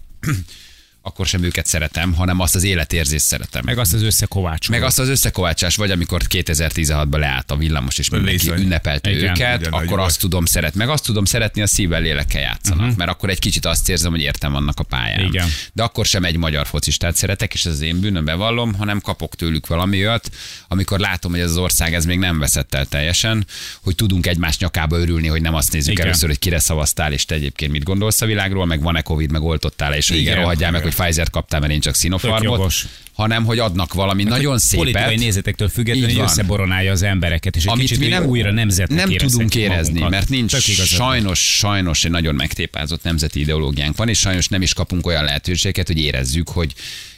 [1.07, 3.62] akkor sem őket szeretem, hanem azt az életérzést szeretem.
[3.64, 4.69] Meg azt az összekovács.
[4.69, 8.61] Meg azt az összekovácsás, vagy amikor 2016-ban leállt a villamos, és mindenki Bizony.
[8.61, 10.79] ünnepelte Igen, őket, igen, akkor azt tudom szeretni.
[10.79, 12.97] Meg azt tudom szeretni, a szívvel, lélekkel játszanak, uh-huh.
[12.97, 15.21] mert akkor egy kicsit azt érzem, hogy értem vannak a pályán.
[15.21, 15.49] Igen.
[15.73, 19.35] De akkor sem egy magyar focistát szeretek, és ez az én bűnöm, bevallom, hanem kapok
[19.35, 20.31] tőlük valami olyat,
[20.69, 23.47] amikor látom, hogy ez az ország ez még nem veszett el teljesen,
[23.83, 26.07] hogy tudunk egymás nyakába örülni, hogy nem azt nézzük Igen.
[26.07, 29.43] először, hogy kire szavaztál, és te egyébként mit gondolsz a világról, meg van-e Covid, meg
[29.43, 30.37] oltottál, és igen, Igen.
[30.37, 32.73] rohadjál meg, hogy Pfizer kaptál, mert én csak Sinopharmot,
[33.13, 35.19] hanem hogy adnak valami nagyon Politikai szépet.
[35.19, 39.55] nézetektől függetlenül, összeboronálja az embereket, és egy amit kicsit mi nem, újra nemzetnek nem tudunk
[39.55, 40.11] érezni, magunkat.
[40.11, 45.07] mert nincs sajnos, sajnos egy nagyon megtépázott nemzeti ideológiánk van, és sajnos nem is kapunk
[45.07, 46.73] olyan lehetőséget, hogy érezzük, hogy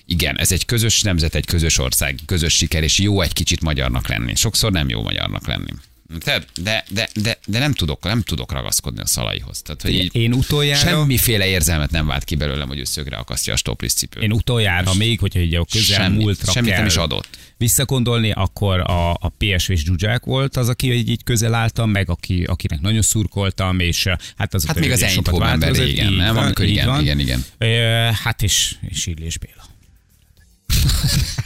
[0.07, 4.09] igen, ez egy közös nemzet, egy közös ország, közös siker, és jó egy kicsit magyarnak
[4.09, 4.35] lenni.
[4.35, 5.71] Sokszor nem jó magyarnak lenni.
[6.25, 9.62] De, de, de, de, de nem tudok, nem tudok ragaszkodni a szalaihoz.
[9.62, 13.53] Tehát, hogy így Én utoljára, semmiféle érzelmet nem vált ki belőlem, hogy ő szögre akasztja
[13.53, 14.23] a stoplis cipőt.
[14.23, 17.29] én utoljára még, hogyha így a közelmúltra Semmit, semmit kell nem is adott.
[17.57, 22.45] visszagondolni, akkor a, a PSV-s Zsuzsák volt az, aki így, így közel álltam, meg aki,
[22.45, 26.37] akinek nagyon szurkoltam, és eh, hát az Hát még az Eindhovenben régen, nem?
[26.37, 27.45] Amikor igen, igen, igen.
[27.59, 27.66] Ö,
[28.23, 29.64] Hát és, és Illés Béla.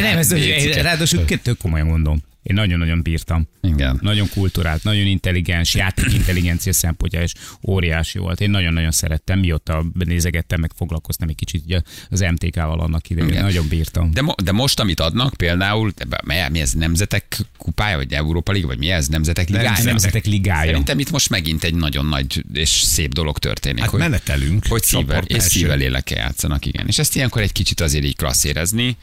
[0.00, 0.82] De nem, ez Lécike.
[0.82, 2.22] ráadásul tök komolyan mondom.
[2.44, 3.48] Én nagyon-nagyon bírtam.
[3.62, 3.98] Igen.
[4.02, 8.40] Nagyon kulturált, nagyon intelligens, játék intelligencia szempontja és óriási volt.
[8.40, 11.80] Én nagyon-nagyon szerettem, mióta nézegettem, meg foglalkoztam egy kicsit ugye
[12.10, 13.30] az MTK-val annak idején.
[13.30, 13.42] Igen.
[13.42, 14.10] Nagyon bírtam.
[14.10, 18.66] De, mo- de most, amit adnak, például, ebbe- mi, ez, Nemzetek kupája, vagy Európa Liga,
[18.66, 19.72] vagy mi ez, Nemzetek Ligája?
[19.72, 20.66] A Nemzetek Ligája.
[20.70, 23.80] Szerintem itt most megint egy nagyon nagy és szép dolog történik.
[23.80, 24.66] Hát hogy, menetelünk.
[24.66, 26.86] Hogy szívvel, és szívvel lélekkel játszanak, igen.
[26.86, 28.96] És ezt ilyenkor egy kicsit azért így klassz érezni,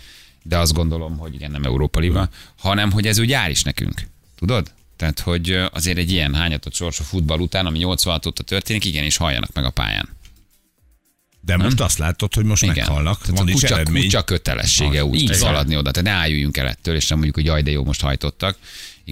[0.43, 4.08] de azt gondolom, hogy igen, nem Európa Liga, hanem hogy ez úgy jár is nekünk.
[4.36, 4.71] Tudod?
[4.95, 9.54] Tehát, hogy azért egy ilyen hányatott sorsú futball után, ami 86 óta történik, igenis halljanak
[9.54, 10.10] meg a pályán.
[11.43, 12.75] De most azt látod, hogy most Igen.
[12.75, 13.21] meghalnak.
[13.21, 14.04] Tehát Van a kutya, eredmény.
[14.04, 15.91] kutya kötelessége úgy Így szaladni oda.
[15.91, 18.58] Tehát ne álljunk el ettől, és nem mondjuk, hogy jaj, de jó, most hajtottak.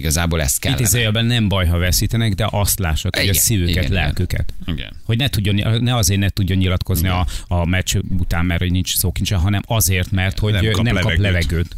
[0.00, 0.80] Igazából ezt kellene.
[0.80, 4.54] Idézőjelben nem baj, ha veszítenek, de azt lássad, hogy a szívüket, igen, lelküket.
[4.66, 4.92] Igen.
[5.04, 8.96] Hogy ne, tudjon, ne azért ne tudjon nyilatkozni a, a meccs után, mert hogy nincs
[8.96, 11.20] szókincse, hanem azért, mert hogy Nem kap nem kap levegőt.
[11.22, 11.76] levegőt.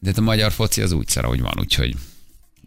[0.00, 1.94] De hát a magyar foci az úgy szar, hogy van, úgyhogy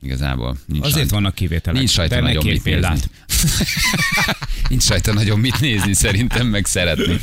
[0.02, 1.80] igazából nincs Azért nagy- vannak kivételek.
[1.80, 2.70] Nincs rajta nagyon mit nézni.
[2.72, 3.10] példát.
[4.70, 7.20] Nincs rajta nagyon mit nézni, szerintem meg szeretni.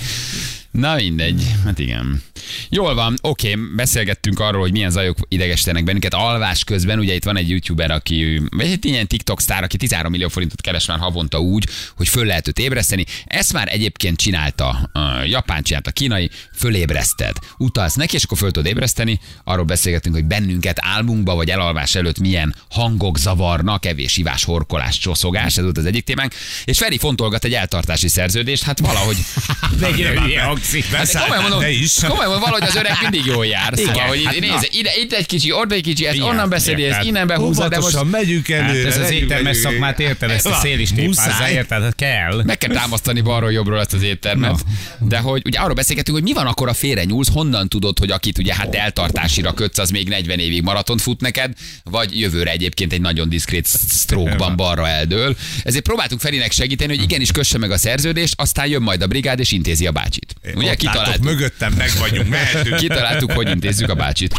[0.71, 2.23] Na mindegy, hát igen.
[2.69, 6.99] Jól van, oké, beszélgettünk arról, hogy milyen zajok idegesítenek bennünket alvás közben.
[6.99, 10.61] Ugye itt van egy youtuber, aki, vagy egy ilyen TikTok sztár, aki 13 millió forintot
[10.61, 13.05] keres már havonta úgy, hogy föl lehet őt ébreszteni.
[13.25, 17.37] Ezt már egyébként csinálta a japán, csinálta a kínai, fölébreszted.
[17.59, 19.21] Utalsz neki, és akkor föl tudod ébreszteni.
[19.45, 25.57] Arról beszélgettünk, hogy bennünket álmunkba vagy elalvás előtt milyen hangok zavarnak, evés, ivás, horkolás, csoszogás,
[25.57, 26.35] ez volt az egyik témánk.
[26.65, 29.17] És Feri fontolgat egy eltartási szerződést, hát valahogy
[29.81, 30.85] Mennyire hangzik.
[30.85, 31.95] Hát komolyan mondom, te is.
[32.07, 33.73] komolyan mondom, valahogy az öreg mindig jól jár.
[33.77, 36.29] Szóval, Igen, hogy hát hát nézze, ide, itt egy kicsi, oda egy kicsi, ezt Igen,
[36.29, 37.07] onnan beszedi, ezt érted.
[37.07, 38.89] innen behúzza, de most megyünk Hát előre.
[38.89, 41.83] ez az éttermes szakmát érted, ezt a szél is tépázza, érted?
[41.83, 42.43] Hát kell.
[42.45, 44.65] meg kell támasztani balról jobbról ezt az éttermet.
[44.99, 48.11] De hogy ugye arról beszélgetünk, hogy mi van akkor a félre nyúlsz, honnan tudod, hogy
[48.11, 51.53] akit ugye hát eltartásira kötsz, az még 40 évig maraton fut neked,
[51.85, 55.37] vagy jövőre egyébként egy nagyon diszkrét stroke-ban balra eldől.
[55.63, 59.39] Ezért próbáltuk Ferinek segíteni, hogy igenis kösse meg a szerződést, aztán jön majd a brigád
[59.41, 60.35] és intézi a bácsit.
[60.43, 61.25] Ugye Ott látok, kitaláltuk.
[61.25, 62.77] mögöttem meg vagyunk, mehetünk.
[62.77, 64.35] Kitaláltuk, hogy intézzük a bácsit.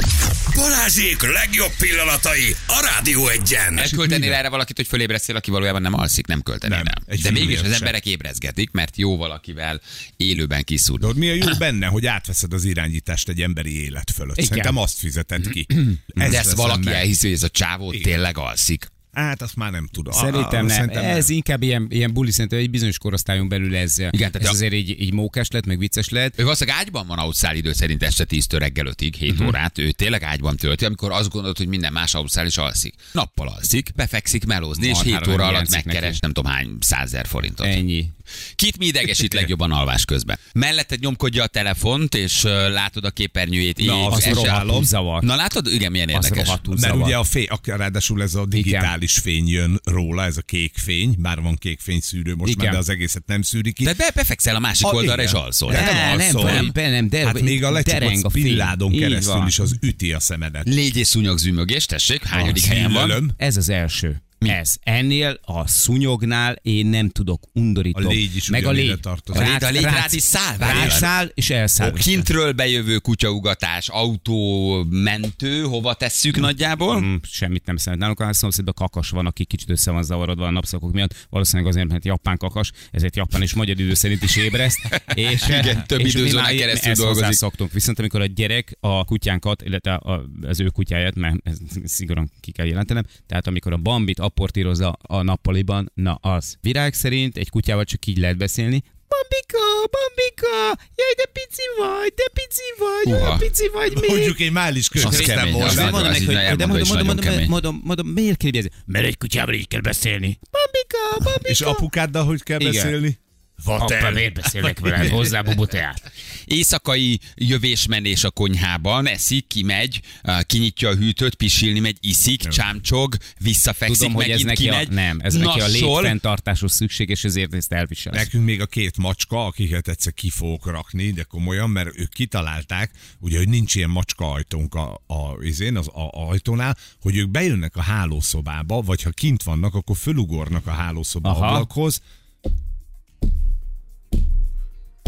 [0.56, 3.78] Balázsék legjobb pillanatai a Rádió egyen.
[3.80, 7.64] Elköltenél erre valakit, hogy fölébresztél, aki valójában nem alszik, nem költenél Nem, De mégis az
[7.64, 7.74] sem.
[7.74, 9.82] emberek ébrezgetik, mert jó valakivel
[10.18, 11.06] élőben De kiszúrni.
[11.08, 14.36] ott mi a jó benne, hogy átveszed az irányítást egy emberi élet fölött.
[14.38, 14.48] Igen.
[14.48, 15.66] Szerintem azt fizeted ki.
[16.14, 16.94] De ezt valaki meg.
[16.94, 18.94] elhiszi, hogy ez a csávó tényleg alszik.
[19.16, 20.14] Hát azt már nem tudom.
[20.14, 20.90] Szerintem nem.
[20.90, 24.74] Ez inkább ilyen, ilyen buli, szerintem egy bizonyos korosztályon belül ez, tehát ez a- azért
[24.74, 26.40] így, így mókás lett, meg vicces lett.
[26.40, 29.48] Ő valószínűleg ágyban van ausztrál idő szerint este 10 reggel 5-ig, 7 uh-huh.
[29.48, 29.78] órát.
[29.78, 32.94] Ő tényleg ágyban tölti, amikor azt gondolod, hogy minden más ausztrál is alszik.
[33.12, 36.18] Nappal alszik, befekszik melózni, és Marhára 7 óra nem alatt megkeres neki.
[36.22, 37.66] nem tudom hány százezer forintot.
[37.66, 38.10] Ennyi.
[38.56, 40.38] Kit mi idegesít legjobban alvás közben?
[40.54, 43.80] Melletted nyomkodja a telefont, és látod a képernyőjét.
[43.80, 45.24] így, Na, eset- rohadtul zavar.
[45.24, 45.68] Na látod?
[45.74, 46.46] Igen, milyen Az érdekes.
[46.46, 50.74] rohadtul Mert ugye a fény, ráadásul ez a digitális fény jön róla, ez a kék
[50.78, 52.64] fény, bár van kék fényszűrő most Igen.
[52.66, 53.84] már, de az egészet nem szűri ki.
[53.84, 55.36] Tehát be, befekszel a másik A- oldalra, igen.
[55.36, 55.72] és alszol.
[55.72, 56.52] De Tehát nem nem, alszol.
[56.52, 58.44] nem, be, nem, de Hát még a lecsapott fény.
[58.44, 60.68] pilládon keresztül is az üti a szemedet.
[60.68, 63.34] Légy és szúnyog zümögés, tessék, hányadik helyen van?
[63.38, 64.24] Ez az első.
[64.40, 64.76] Ez.
[64.84, 68.08] Ennél a szúnyognál én nem tudok undorító.
[68.08, 69.00] A légy is Meg a légy.
[69.00, 69.42] tartozik.
[69.42, 70.58] A légy- a légy rád is száll.
[70.58, 71.90] Rászáll és elszáll.
[71.90, 77.02] A kintről bejövő kutyaugatás, autó mentő, hova tesszük nagyjából?
[77.02, 78.00] Mm, semmit nem számít.
[78.00, 81.28] Nálunk a szomszédban kakas van, aki kicsit össze van zavarodva a napszakok miatt.
[81.30, 84.80] Valószínűleg azért, mert japán kakas, ezért japán és magyar idő szerint is ébreszt.
[85.16, 87.24] És, Igen, több és mi időzónán keresztül ezt dolgozik.
[87.24, 87.72] hozzászoktunk.
[87.72, 90.02] Viszont amikor a gyerek a kutyánkat, illetve
[90.42, 95.22] az ő kutyáját, mert ez szigorúan ki kell jelentenem, tehát amikor a bambit apportírozza a
[95.22, 96.56] nappaliban, na az.
[96.62, 102.24] Virág szerint egy kutyával csak így lehet beszélni, Bambika, Bambika, jaj, de pici vagy, de
[102.34, 103.26] pici vagy, Uha.
[103.26, 104.10] olyan pici vagy még.
[104.10, 105.52] Mondjuk én már is az volna.
[105.52, 108.70] nagyon- mondom neki, hogy, de mondom, mondom, mondom, mondom, mondom, miért kérdezi?
[108.86, 110.40] Mert egy kutyával így kell beszélni.
[110.52, 111.50] Bambika, Bambika.
[111.50, 112.74] És apukáddal hogy kell Igen.
[112.74, 113.20] beszélni?
[113.66, 115.10] Apa, miért beszélnek veled?
[115.20, 116.12] Hozzá bubuteát.
[116.46, 120.02] Éjszakai jövésmenés a konyhában, eszik, kimegy,
[120.42, 124.90] kinyitja a hűtőt, pisilni megy, iszik, csámcsog, visszafekszik, Tudom, hogy ez neki a, kimegy.
[124.90, 126.02] nem, ez neki a nassol.
[126.02, 128.16] létfenntartáshoz szükséges, ezért ezt elviselsz.
[128.16, 132.92] Nekünk még a két macska, akiket egyszer ki fogok rakni, de komolyan, mert ők kitalálták,
[133.20, 137.30] ugye, hogy nincs ilyen macska ajtónk a, a, izén, az a, a ajtónál, hogy ők
[137.30, 141.46] bejönnek a hálószobába, vagy ha kint vannak, akkor fölugornak a hálószoba Aha.
[141.48, 142.02] ablakhoz,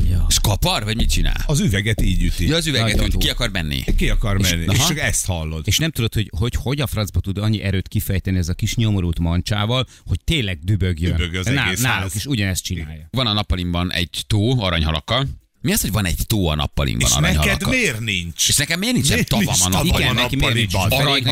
[0.09, 0.25] Ja.
[0.29, 1.43] És kapar, vagy mit csinál?
[1.45, 2.47] az üveget így üti.
[2.47, 3.19] Ja, az üveget, túl.
[3.19, 3.83] ki akar menni.
[3.97, 5.67] Ki akar menni, és, és csak ezt hallod.
[5.67, 8.75] És nem tudod, hogy, hogy hogy a francba tud annyi erőt kifejteni ez a kis
[8.75, 11.15] nyomorult mancsával, hogy tényleg dübögjön.
[11.15, 13.07] Dübög az Ná- egész Náluk is ugyanezt csinálja.
[13.11, 15.27] Van a nappalimban egy tó aranyhalakkal.
[15.61, 18.47] Mi az, hogy van egy tó a nappalimban És neked miért nincs?
[18.47, 19.87] És nekem miért nincsen Miért tavam nincs a tavam?
[19.87, 20.01] nappalimban?
[20.13, 20.73] Igen, neki miért nincs,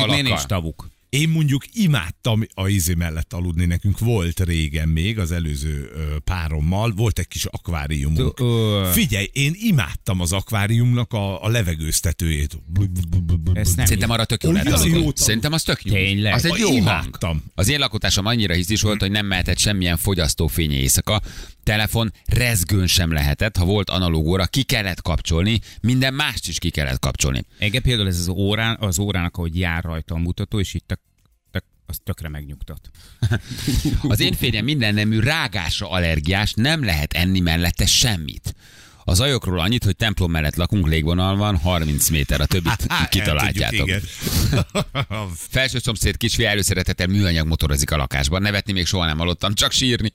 [0.08, 0.90] miért nincs tavuk?
[1.16, 5.90] Én mondjuk imádtam a izé mellett aludni, nekünk volt régen még az előző
[6.24, 8.40] párommal, volt egy kis akváriumunk.
[8.92, 12.58] Figyelj, én imádtam az akváriumnak a, a levegőztetőjét.
[13.52, 15.12] Ezt nem Szerintem arra tök jó lehet aludni.
[15.14, 15.92] Szerintem az tök jó.
[15.92, 16.34] Tényleg?
[16.34, 16.80] Az egy jó hang.
[16.80, 17.42] Imádtam.
[17.54, 21.20] Az én lakotásom annyira hisztis volt, hogy nem mehetett semmilyen fogyasztófény éjszaka.
[21.66, 26.70] Telefon rezgőn sem lehetett, ha volt analóg óra, ki kellett kapcsolni, minden mást is ki
[26.70, 27.44] kellett kapcsolni.
[27.58, 31.64] Engem például ez az, órán, az órának, ahogy jár rajta a mutató, és itt tök,
[31.86, 32.90] az tökre megnyugtat.
[34.08, 38.54] Az én férjem minden nemű rágásra allergiás, nem lehet enni mellette semmit.
[39.08, 43.90] Az ajokról annyit, hogy templom mellett lakunk, légvonal van, 30 méter, a többit Á, kitaláljátok.
[45.50, 48.42] Felső szomszéd kisfiú előszeretettel műanyag motorozik a lakásban.
[48.42, 50.10] Nevetni még soha nem hallottam, csak sírni.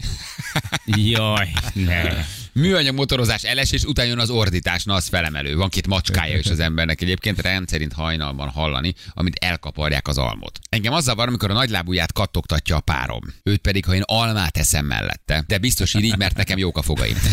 [0.85, 2.25] Jaj, ne.
[2.53, 5.55] Műanyag motorozás elesés, után jön az ordítás, na az felemelő.
[5.55, 10.59] Van két macskája is az embernek egyébként, rendszerint hajnalban hallani, amit elkaparják az almot.
[10.69, 13.21] Engem az zavar, amikor a nagylábúját kattogtatja a párom.
[13.43, 15.43] Őt pedig, ha én almát eszem mellette.
[15.47, 17.17] De biztos így, mert nekem jók a fogaim.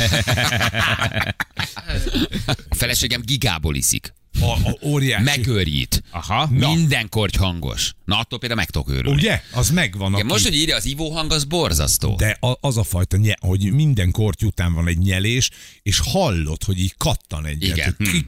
[2.68, 4.12] A feleségem gigából iszik.
[4.40, 5.22] A, a óriási.
[5.24, 6.02] Megőrít.
[6.10, 6.46] Aha.
[6.50, 7.92] Minden korty hangos.
[8.04, 9.18] Na, attól például meg tudok őrülni.
[9.18, 9.42] Ugye?
[9.52, 10.08] Az megvan.
[10.12, 12.14] Igen, aki- most, hogy írja az ivóhang, az borzasztó.
[12.16, 15.50] De a, az a fajta, nye, hogy minden korty után van egy nyelés,
[15.82, 17.76] és hallod, hogy így kattan egyet.
[17.76, 17.96] Igen.
[17.98, 18.26] ki-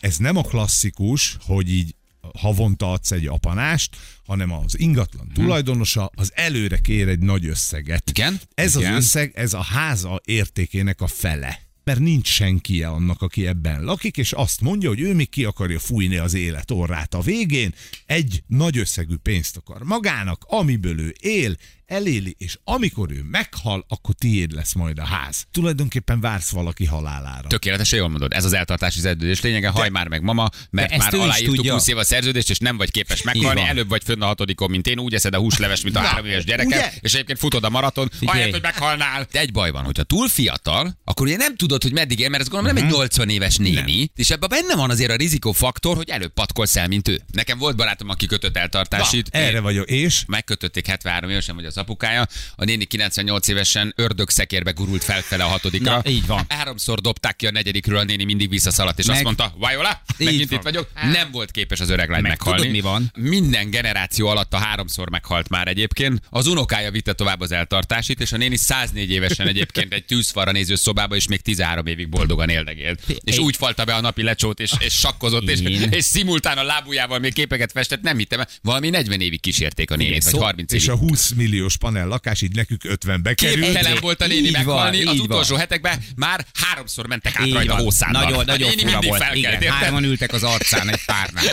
[0.00, 1.94] Ez nem a klasszikus, hogy így
[2.38, 3.96] havonta adsz egy apanást,
[4.26, 8.10] hanem az ingatlan tulajdonosa az előre kér egy nagy összeget.
[8.10, 8.40] Igen?
[8.54, 8.94] Ez Igen.
[8.94, 11.60] az összeg, ez a háza értékének a fele.
[11.90, 15.78] Mert nincs senki annak, aki ebben lakik, és azt mondja, hogy ő még ki akarja
[15.78, 17.74] fújni az élet orrát a végén,
[18.06, 24.14] egy nagy összegű pénzt akar magának, amiből ő él, eléli, és amikor ő meghal, akkor
[24.14, 25.46] tiéd lesz majd a ház.
[25.50, 27.48] Tulajdonképpen vársz valaki halálára.
[27.48, 28.32] Tökéletesen jól mondod.
[28.32, 29.68] Ez az eltartási szerződés lényege.
[29.68, 31.72] Haj már meg mama, mert már aláírtuk tudja.
[31.72, 33.60] 20 év a szerződést, és nem vagy képes meghalni.
[33.60, 34.98] Előbb vagy fönn a hatodikon, mint én.
[34.98, 36.92] Úgy eszed a húsleves, mint a három éves gyereke, ugye?
[37.00, 39.26] és egyébként futod a maraton, ahelyett, hogy meghalnál.
[39.30, 42.42] De egy baj van, hogyha túl fiatal, akkor ugye nem tudod, hogy meddig él, mert
[42.42, 46.08] ez gondolom nem egy 80 éves néni, és ebben benne van azért a rizikófaktor, hogy
[46.08, 47.20] előbb patkolsz el, mint ő.
[47.32, 49.32] Nekem volt barátom, aki kötött eltartásit.
[49.32, 54.70] Na, erre vagyok, és megkötötték 73 évesen, vagy az apukája, a néni 98 évesen ördögszekérbe
[54.70, 56.00] gurult felfele a hatodikra.
[56.04, 56.44] Na, így van.
[56.48, 60.48] Háromszor dobták ki a negyedikről, a néni mindig visszaszaladt, és Meg- azt mondta, Vajola, megint
[60.48, 60.58] van.
[60.58, 60.88] itt vagyok.
[61.12, 62.58] Nem volt képes az öreg lány Meg meghalni.
[62.58, 63.10] tudod, mi van?
[63.14, 66.20] Minden generáció alatt a háromszor meghalt már egyébként.
[66.30, 70.74] Az unokája vitte tovább az eltartásit, és a néni 104 évesen egyébként egy tűzfalra néző
[70.74, 73.00] szobába, és még 13 évig boldogan éldegélt.
[73.24, 75.60] És úgy falta be a napi lecsót, és, és sakkozott, és,
[75.90, 80.22] és szimultán a lábujjával még képeket festett, nem hittem, valami 40 évig kísérték a nénit,
[80.22, 80.84] vagy szó- 30 évig.
[80.84, 81.30] és a 20
[81.66, 83.64] milliós panel lakás így nekünk 50-be került.
[83.64, 85.58] Képtelen volt a néni Így van, meghalni, az utolsó van.
[85.60, 87.82] hetekben már háromszor mentek át Így rajta van.
[87.82, 88.22] hószánnal.
[88.22, 89.20] Nagyon, A nagyon fura mindig volt.
[89.22, 89.68] felkelt, Igen, érted?
[89.68, 91.44] hárman ültek az arcán egy párnál.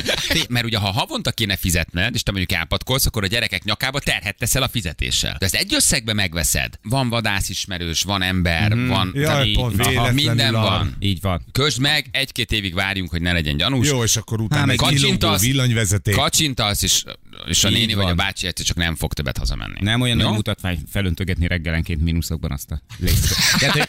[0.50, 4.38] Mert ugye, ha havonta kéne fizetned, és te mondjuk elpatkolsz, akkor a gyerekek nyakába terhet
[4.38, 5.36] teszel a fizetéssel.
[5.40, 6.74] De ezt egy összegbe megveszed.
[6.82, 9.88] Van vadászismerős, van ember, van Jaj, Így pont van.
[9.88, 10.70] véletlenül minden arra.
[10.70, 10.96] van.
[11.00, 11.46] Így van.
[11.52, 13.88] Közd meg, egy-két évig várjunk, hogy ne legyen gyanús.
[13.90, 16.16] Jó, és akkor utána Hát, egy kacsintasz, villanyvezeték.
[16.16, 17.04] Kacsintasz, és
[17.48, 19.80] és a Így néni vagy a bácsi egyszer csak nem fog többet hazamenni.
[19.80, 20.26] Nem olyan Jó?
[20.26, 23.88] nagy mutatvány felöntögetni reggelenként mínuszokban azt a hogy...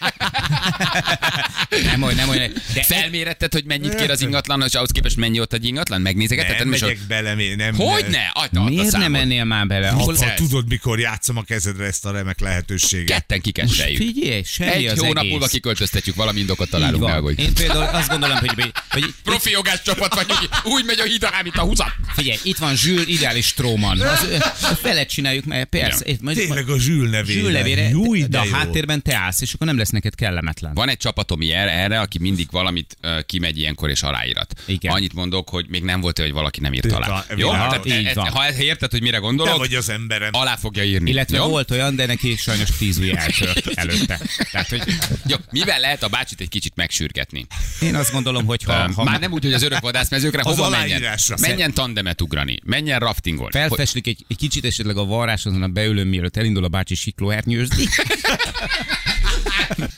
[1.91, 2.53] nem olyan, nem olyan.
[2.75, 6.01] De Felméretted, hogy mennyit kér az ingatlan, és ahhoz képest mennyi ott egy ingatlan?
[6.01, 6.59] Megnézegeted?
[6.59, 7.75] Nem megyek bele, mi- nem.
[7.75, 8.27] Hogy ne?
[8.33, 9.89] Adj, add a miért nem mennél már bele?
[9.89, 13.07] Ha tudod, mikor játszom a kezedre ezt a remek lehetőséget.
[13.07, 13.97] Ketten kikesseljük.
[13.97, 18.37] Figyelj, semmi Egy hónap múlva kiköltöztetjük, valami indokot találunk meg, hogy Én például azt gondolom,
[18.37, 21.93] hogy, hogy, profi jogás csapat vagy, hogy úgy megy a híd a húzat.
[22.15, 24.01] figyelj, itt van Zsül, ideális Stróman.
[24.01, 26.05] Az, felet csináljuk, mert persze.
[26.07, 27.41] Itt, majd, Tényleg a Zsül nevére.
[27.41, 30.75] Zsül nevére, de de a háttérben te állsz, és akkor nem lesz neked kellemetlen.
[30.75, 34.55] Van egy csapatom erre, erre, aki mindig valamit uh, kimegy ilyenkor és aláírat.
[34.67, 34.93] Igen.
[34.93, 37.25] Annyit mondok, hogy még nem volt olyan, hogy valaki nem írt alá.
[37.37, 37.51] Jó?
[37.51, 40.31] Tehát, e- e- ha érted, hogy mire Te gondolok, vagy az emberem.
[40.33, 41.11] alá fogja írni.
[41.11, 41.49] Illetve Jó?
[41.49, 44.21] volt olyan, de neki sajnos tíz ujj eltört előtte.
[44.53, 44.83] Tehát, hogy
[45.27, 47.47] Jó, mivel lehet a bácsit egy kicsit megsürgetni?
[47.81, 51.03] én azt gondolom, hogy ha, Ha, Már nem úgy, hogy az örök vadászmezőkre hova menjen?
[51.41, 53.53] Menjen tandemet ugrani, menjen raftingolni.
[53.53, 57.85] felfeslik egy, egy kicsit esetleg a varrás azon a beülőn, mielőtt elindul a bácsi siklóhernyőzni.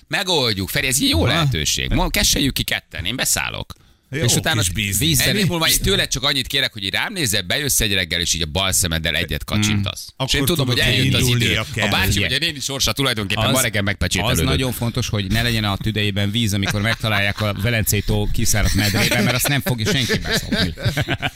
[0.08, 1.92] Megoldjuk, Feri, ez egy jó lehetőség.
[1.92, 3.72] Ma kesseljük ki ketten, én beszállok.
[4.10, 4.62] Jó és utána
[4.98, 8.34] vízzel, múlva én tőled csak annyit kérek, hogy így rám nézzel, bejössz egy reggel, és
[8.34, 10.06] így a bal szemeddel egyet kacsintasz.
[10.22, 10.24] Mm.
[10.26, 11.30] És én Akkor tudom, hogy eljött az idő.
[11.30, 11.88] indulnia A kell.
[11.88, 12.36] bácsi, Ugye.
[12.36, 14.44] a néni sorsa tulajdonképpen ma reggel az megpecsételődött.
[14.44, 19.24] nagyon fontos, hogy ne legyen a tüdejében víz, amikor megtalálják a Velencei tó kiszáradt medrében,
[19.24, 20.74] mert azt nem fogja senki beszopni.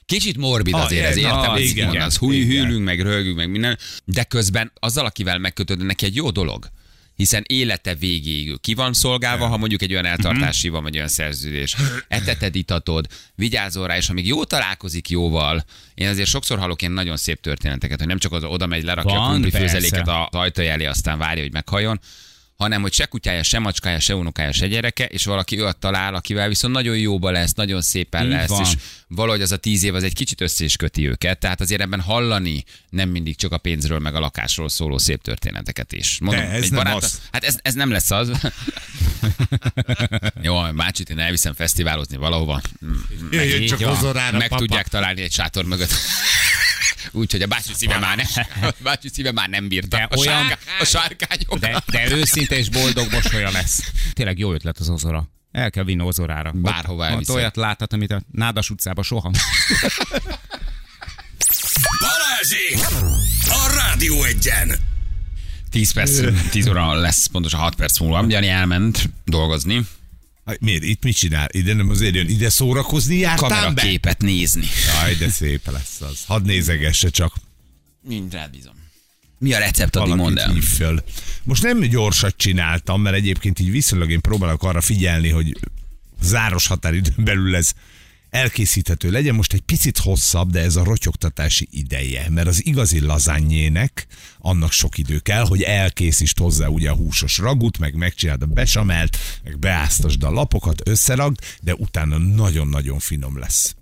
[0.07, 2.11] Kicsit morbid Ah, azért, ez igen, értem, ah, hogy igen.
[2.19, 6.71] Húj, hűlünk, meg röhögünk, meg minden, de közben azzal, akivel megkötőd, neki egy jó dolog
[7.21, 11.09] hiszen élete végéig ő ki van szolgálva, ha mondjuk egy olyan eltartási van, vagy olyan
[11.09, 11.77] szerződés.
[12.09, 17.17] Eteted, itatod, vigyázol rá, és amíg jó találkozik jóval, én azért sokszor hallok ilyen nagyon
[17.17, 20.63] szép történeteket, hogy nem csak az oda megy, lerakja Van, a krumpli főzeléket a ajtó
[20.63, 22.01] elé, aztán várja, hogy meghajjon,
[22.61, 26.49] hanem hogy se kutyája, se macskája, se unokája, se gyereke, és valaki olyat talál, akivel
[26.49, 28.61] viszont nagyon jóba lesz, nagyon szépen Így lesz, van.
[28.65, 28.73] és
[29.09, 32.01] valahogy az a tíz év az egy kicsit össze is köti őket, tehát azért ebben
[32.01, 36.19] hallani nem mindig csak a pénzről, meg a lakásról szóló szép történeteket is.
[36.21, 37.21] Mondom, De ez egy nem barát- az.
[37.33, 38.31] Hát ez, ez nem lesz az.
[40.43, 42.61] Jó, Bácsit én elviszem fesztiválozni valahova.
[43.31, 43.95] Jöjjön így csak van.
[43.95, 44.61] hozorára, Meg papa.
[44.61, 45.93] tudják találni egy sátor mögött.
[47.11, 48.27] Úgyhogy a bácsi szíve már nem,
[48.63, 49.97] a bácsi szíve már nem bírta.
[49.97, 51.59] De a, olyan- sárká, a sárkányok.
[51.59, 53.93] De, de őszinte és boldog mosolya lesz.
[54.13, 55.29] Tényleg jó ötlet az ozora.
[55.53, 56.53] El kell vinni ozorára.
[56.55, 57.35] Bárhova Ott, ott elviszed.
[57.35, 59.31] olyat láthat, amit a Nádas utcában soha.
[62.01, 62.79] Balázsék!
[63.49, 64.79] A Rádió egyen!
[65.71, 68.25] 10 perc, 10 óra lesz, pontosan 6 perc múlva.
[68.29, 69.87] Jani elment dolgozni,
[70.61, 70.83] Miért?
[70.83, 71.49] Itt mit csinál?
[71.53, 72.29] Ide nem azért jön.
[72.29, 73.55] Ide szórakozni jártál be?
[73.55, 74.67] kameraképet nézni.
[74.87, 76.25] Jaj, de szép lesz az.
[76.27, 77.35] Hadd nézegesse csak.
[78.03, 78.75] Mind rád bízom.
[79.39, 80.55] Mi a recept, addig mondd el.
[80.61, 81.03] föl.
[81.43, 85.57] Most nem gyorsat csináltam, mert egyébként így viszonylag én próbálok arra figyelni, hogy
[86.23, 87.73] záros határidőn belül ez
[88.31, 89.35] elkészíthető legyen.
[89.35, 94.07] Most egy picit hosszabb, de ez a rotyogtatási ideje, mert az igazi lazányének
[94.39, 99.19] annak sok idő kell, hogy elkészítsd hozzá ugye a húsos ragut, meg megcsináld a besamelt,
[99.45, 103.75] meg beáztasd a lapokat, összeragd, de utána nagyon-nagyon finom lesz.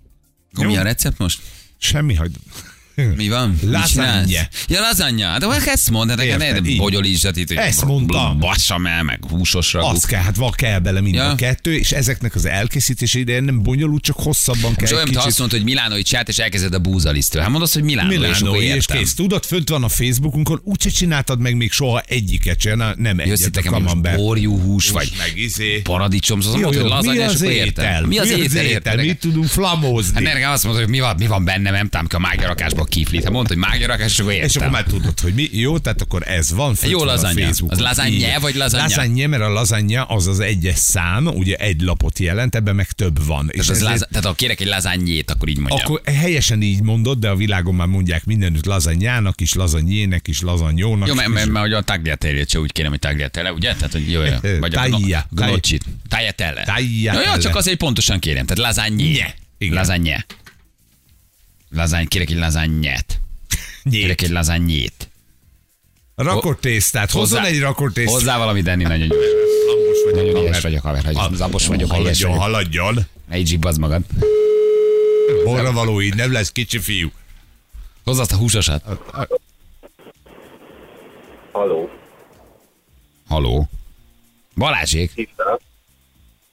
[0.51, 1.41] Mi a recept most?
[1.77, 2.31] Semmi, hogy
[3.15, 3.57] Mi van?
[3.63, 4.23] Lasagne.
[4.67, 5.37] Ja, lazanya.
[5.39, 8.39] De hogy ezt mondod, Érted, neked ne bogyolítsd itt, hogy Ezt mondtam.
[8.39, 9.87] Bassam meg húsos ragú.
[9.87, 11.29] Az kell, hát van kell bele mind Ja.
[11.29, 15.21] a kettő, és ezeknek az elkészítési ideje nem bonyolult, csak hosszabban kell És olyan, kicsit.
[15.21, 17.41] azt mondod, hogy Milánói csát, és elkezded a búzalisztől.
[17.41, 18.97] Hát mondod, hogy Milánó, és akkor Milánói, és értem.
[18.97, 19.13] kész.
[19.13, 23.39] Tudod, fönt van a Facebookunkon, úgyse csináltad meg még soha egyiket se, na, nem egyet
[23.39, 24.15] itt a kamember.
[24.15, 25.79] borjú hús, vagy meg izé.
[25.79, 27.85] paradicsom, szóval mondod, hogy mi lazanya, és az akkor értem.
[27.85, 28.05] étel?
[28.05, 28.95] Mi az étel?
[28.95, 30.25] Mit tudunk flamózni?
[30.25, 33.23] Hát azt mondod, hogy mi van, mi van benne, nem tudom, a mágyarakásból kiflit.
[33.23, 34.47] Ha mondod, hogy mágyarakás, és akkor értem.
[34.47, 35.49] és akkor már tudod, hogy mi.
[35.51, 36.75] Jó, tehát akkor ez van.
[36.87, 37.45] Jó lazanya.
[37.45, 37.85] Facebookon.
[37.85, 38.27] Az Így.
[38.41, 38.83] vagy lazanya?
[38.83, 43.25] Lasagne, mert a lazanya az az egyes szám, ugye egy lapot jelent, ebben meg több
[43.25, 43.49] van.
[43.51, 45.79] És Tehát, az ezért- láza, tehát ha kérek egy lazányét, akkor így mondjam.
[45.83, 51.07] Akkor helyesen így mondod, de a világon már mondják mindenütt lazanyának is, lazanyének is, lazanyónak
[51.07, 53.73] Jó, mert, mert, mert hogy a tagliatellét se úgy kéne, hogy tagliatelle, ugye?
[53.73, 54.59] Tehát, hogy jó, jó.
[54.59, 55.83] Vagy a gnocchit.
[56.09, 56.63] Tagliatelle.
[56.63, 57.31] Tagliatelle.
[57.33, 58.45] Jó, csak azért pontosan kérem.
[58.45, 59.03] Tehát lasagne.
[59.57, 59.73] Igen.
[59.73, 60.25] Lasagne.
[61.71, 63.19] Lasagne, kérek egy lasagne-t.
[63.91, 65.09] Kérek egy lasagne-t.
[66.15, 68.13] Rakott tésztát, hozzon egy rakott tésztát.
[68.13, 69.15] Hozzá valamit enni, nagyon jó.
[69.67, 70.61] Lambos vagyok, Nagyon haver.
[70.61, 71.03] vagyok, haver.
[71.03, 72.43] hogy Zabos vagyok, ha Haladjon, vagyok.
[72.43, 72.99] haladjon.
[73.29, 74.01] Ne így zsibbazd magad.
[75.45, 77.11] Horra való így, nem lesz kicsi fiú.
[78.03, 78.83] Hozz azt a húsosat.
[81.51, 81.89] Haló,
[83.27, 83.69] Haló.
[84.55, 85.29] Balázsék.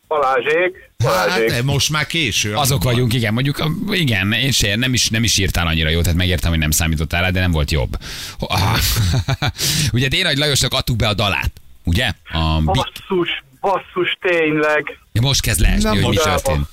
[0.08, 2.54] Balázsék, Hát, de most már késő.
[2.54, 6.16] Azok vagyunk, igen, mondjuk, igen, én se, nem is, nem is írtál annyira jó, tehát
[6.16, 7.96] megértem, hogy nem számítottál rá, de nem volt jobb.
[9.92, 11.52] Ugye Dénagy Lajosnak adtuk be a dalát,
[11.84, 12.12] ugye?
[12.32, 14.98] A Basszus, basszus, tényleg.
[15.20, 16.66] most kezd leesni, Nem hogy mi történt.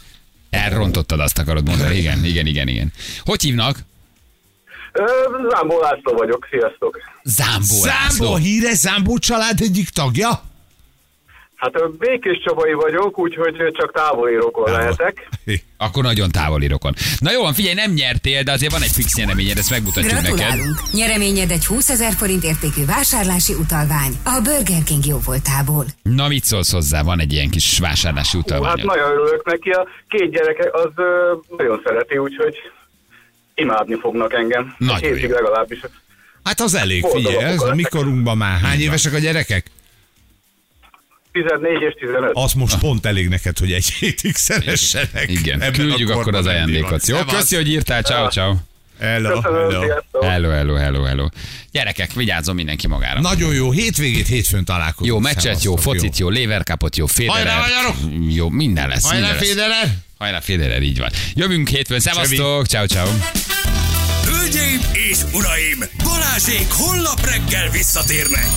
[0.50, 1.98] Elrontottad, azt akarod mondani.
[1.98, 2.92] Igen, igen, igen, igen.
[3.24, 3.78] Hogy hívnak?
[5.50, 7.00] Zámbó László vagyok, sziasztok.
[7.24, 8.34] Zámbó Zámbó, László.
[8.34, 10.44] a híres Zámbó család egyik tagja?
[11.64, 15.30] Hát Békés Csabai vagyok, úgyhogy csak távoli rokon lehetek.
[15.78, 16.94] Akkor nagyon távoli rokon.
[17.20, 20.34] Na jó, van, figyelj, nem nyertél, de azért van egy fix nyereményed, ezt megmutatjuk neked.
[20.36, 20.76] Gratulálunk!
[20.92, 25.86] Nyereményed egy 20 ezer forint értékű vásárlási utalvány a Burger King jóvoltából.
[26.02, 27.02] Na mit szólsz hozzá?
[27.02, 28.82] Van egy ilyen kis vásárlási Hát utalvány.
[28.86, 32.56] nagyon örülök neki, a két gyereke az ö, nagyon szereti, úgyhogy
[33.56, 34.76] imádni fognak engem.
[34.78, 35.36] Nagyon hétig jó.
[35.36, 35.80] legalábbis.
[36.44, 38.60] Hát az elég, figyelj, ez a mikorunkban már.
[38.60, 39.66] Hány évesek a gyerekek?
[41.34, 42.32] 14 és 15.
[42.34, 45.26] Az most pont elég neked, hogy egy hétig szeressenek.
[45.28, 47.08] Igen, Ebben küldjük a akkor az ajándékot.
[47.08, 48.02] Jó, köszi, hogy írtál.
[48.02, 48.56] Ciao, ciao.
[49.00, 50.26] Hello, Köszönöm, hello.
[50.26, 51.28] Hello, hello, hello, hello.
[51.72, 53.22] Gyerekek, vigyázzon mindenki magára.
[53.22, 55.08] Nagyon jó, hétvégét hétfőn találkozunk.
[55.08, 57.48] Jó meccset, jó focit, jó Leverkupot, jó Federer.
[57.48, 57.96] Hajrá, magyarok!
[58.34, 59.10] Jó, minden lesz.
[59.10, 59.90] Hajrá, minden lesz.
[60.18, 61.10] Hajrá, Federer, így van.
[61.36, 63.08] Jövünk hétfőn, szevasztok, ciao, ciao.
[64.26, 64.80] Hölgyeim
[65.10, 68.48] és uraim, Balázsék holnap reggel visszatérnek.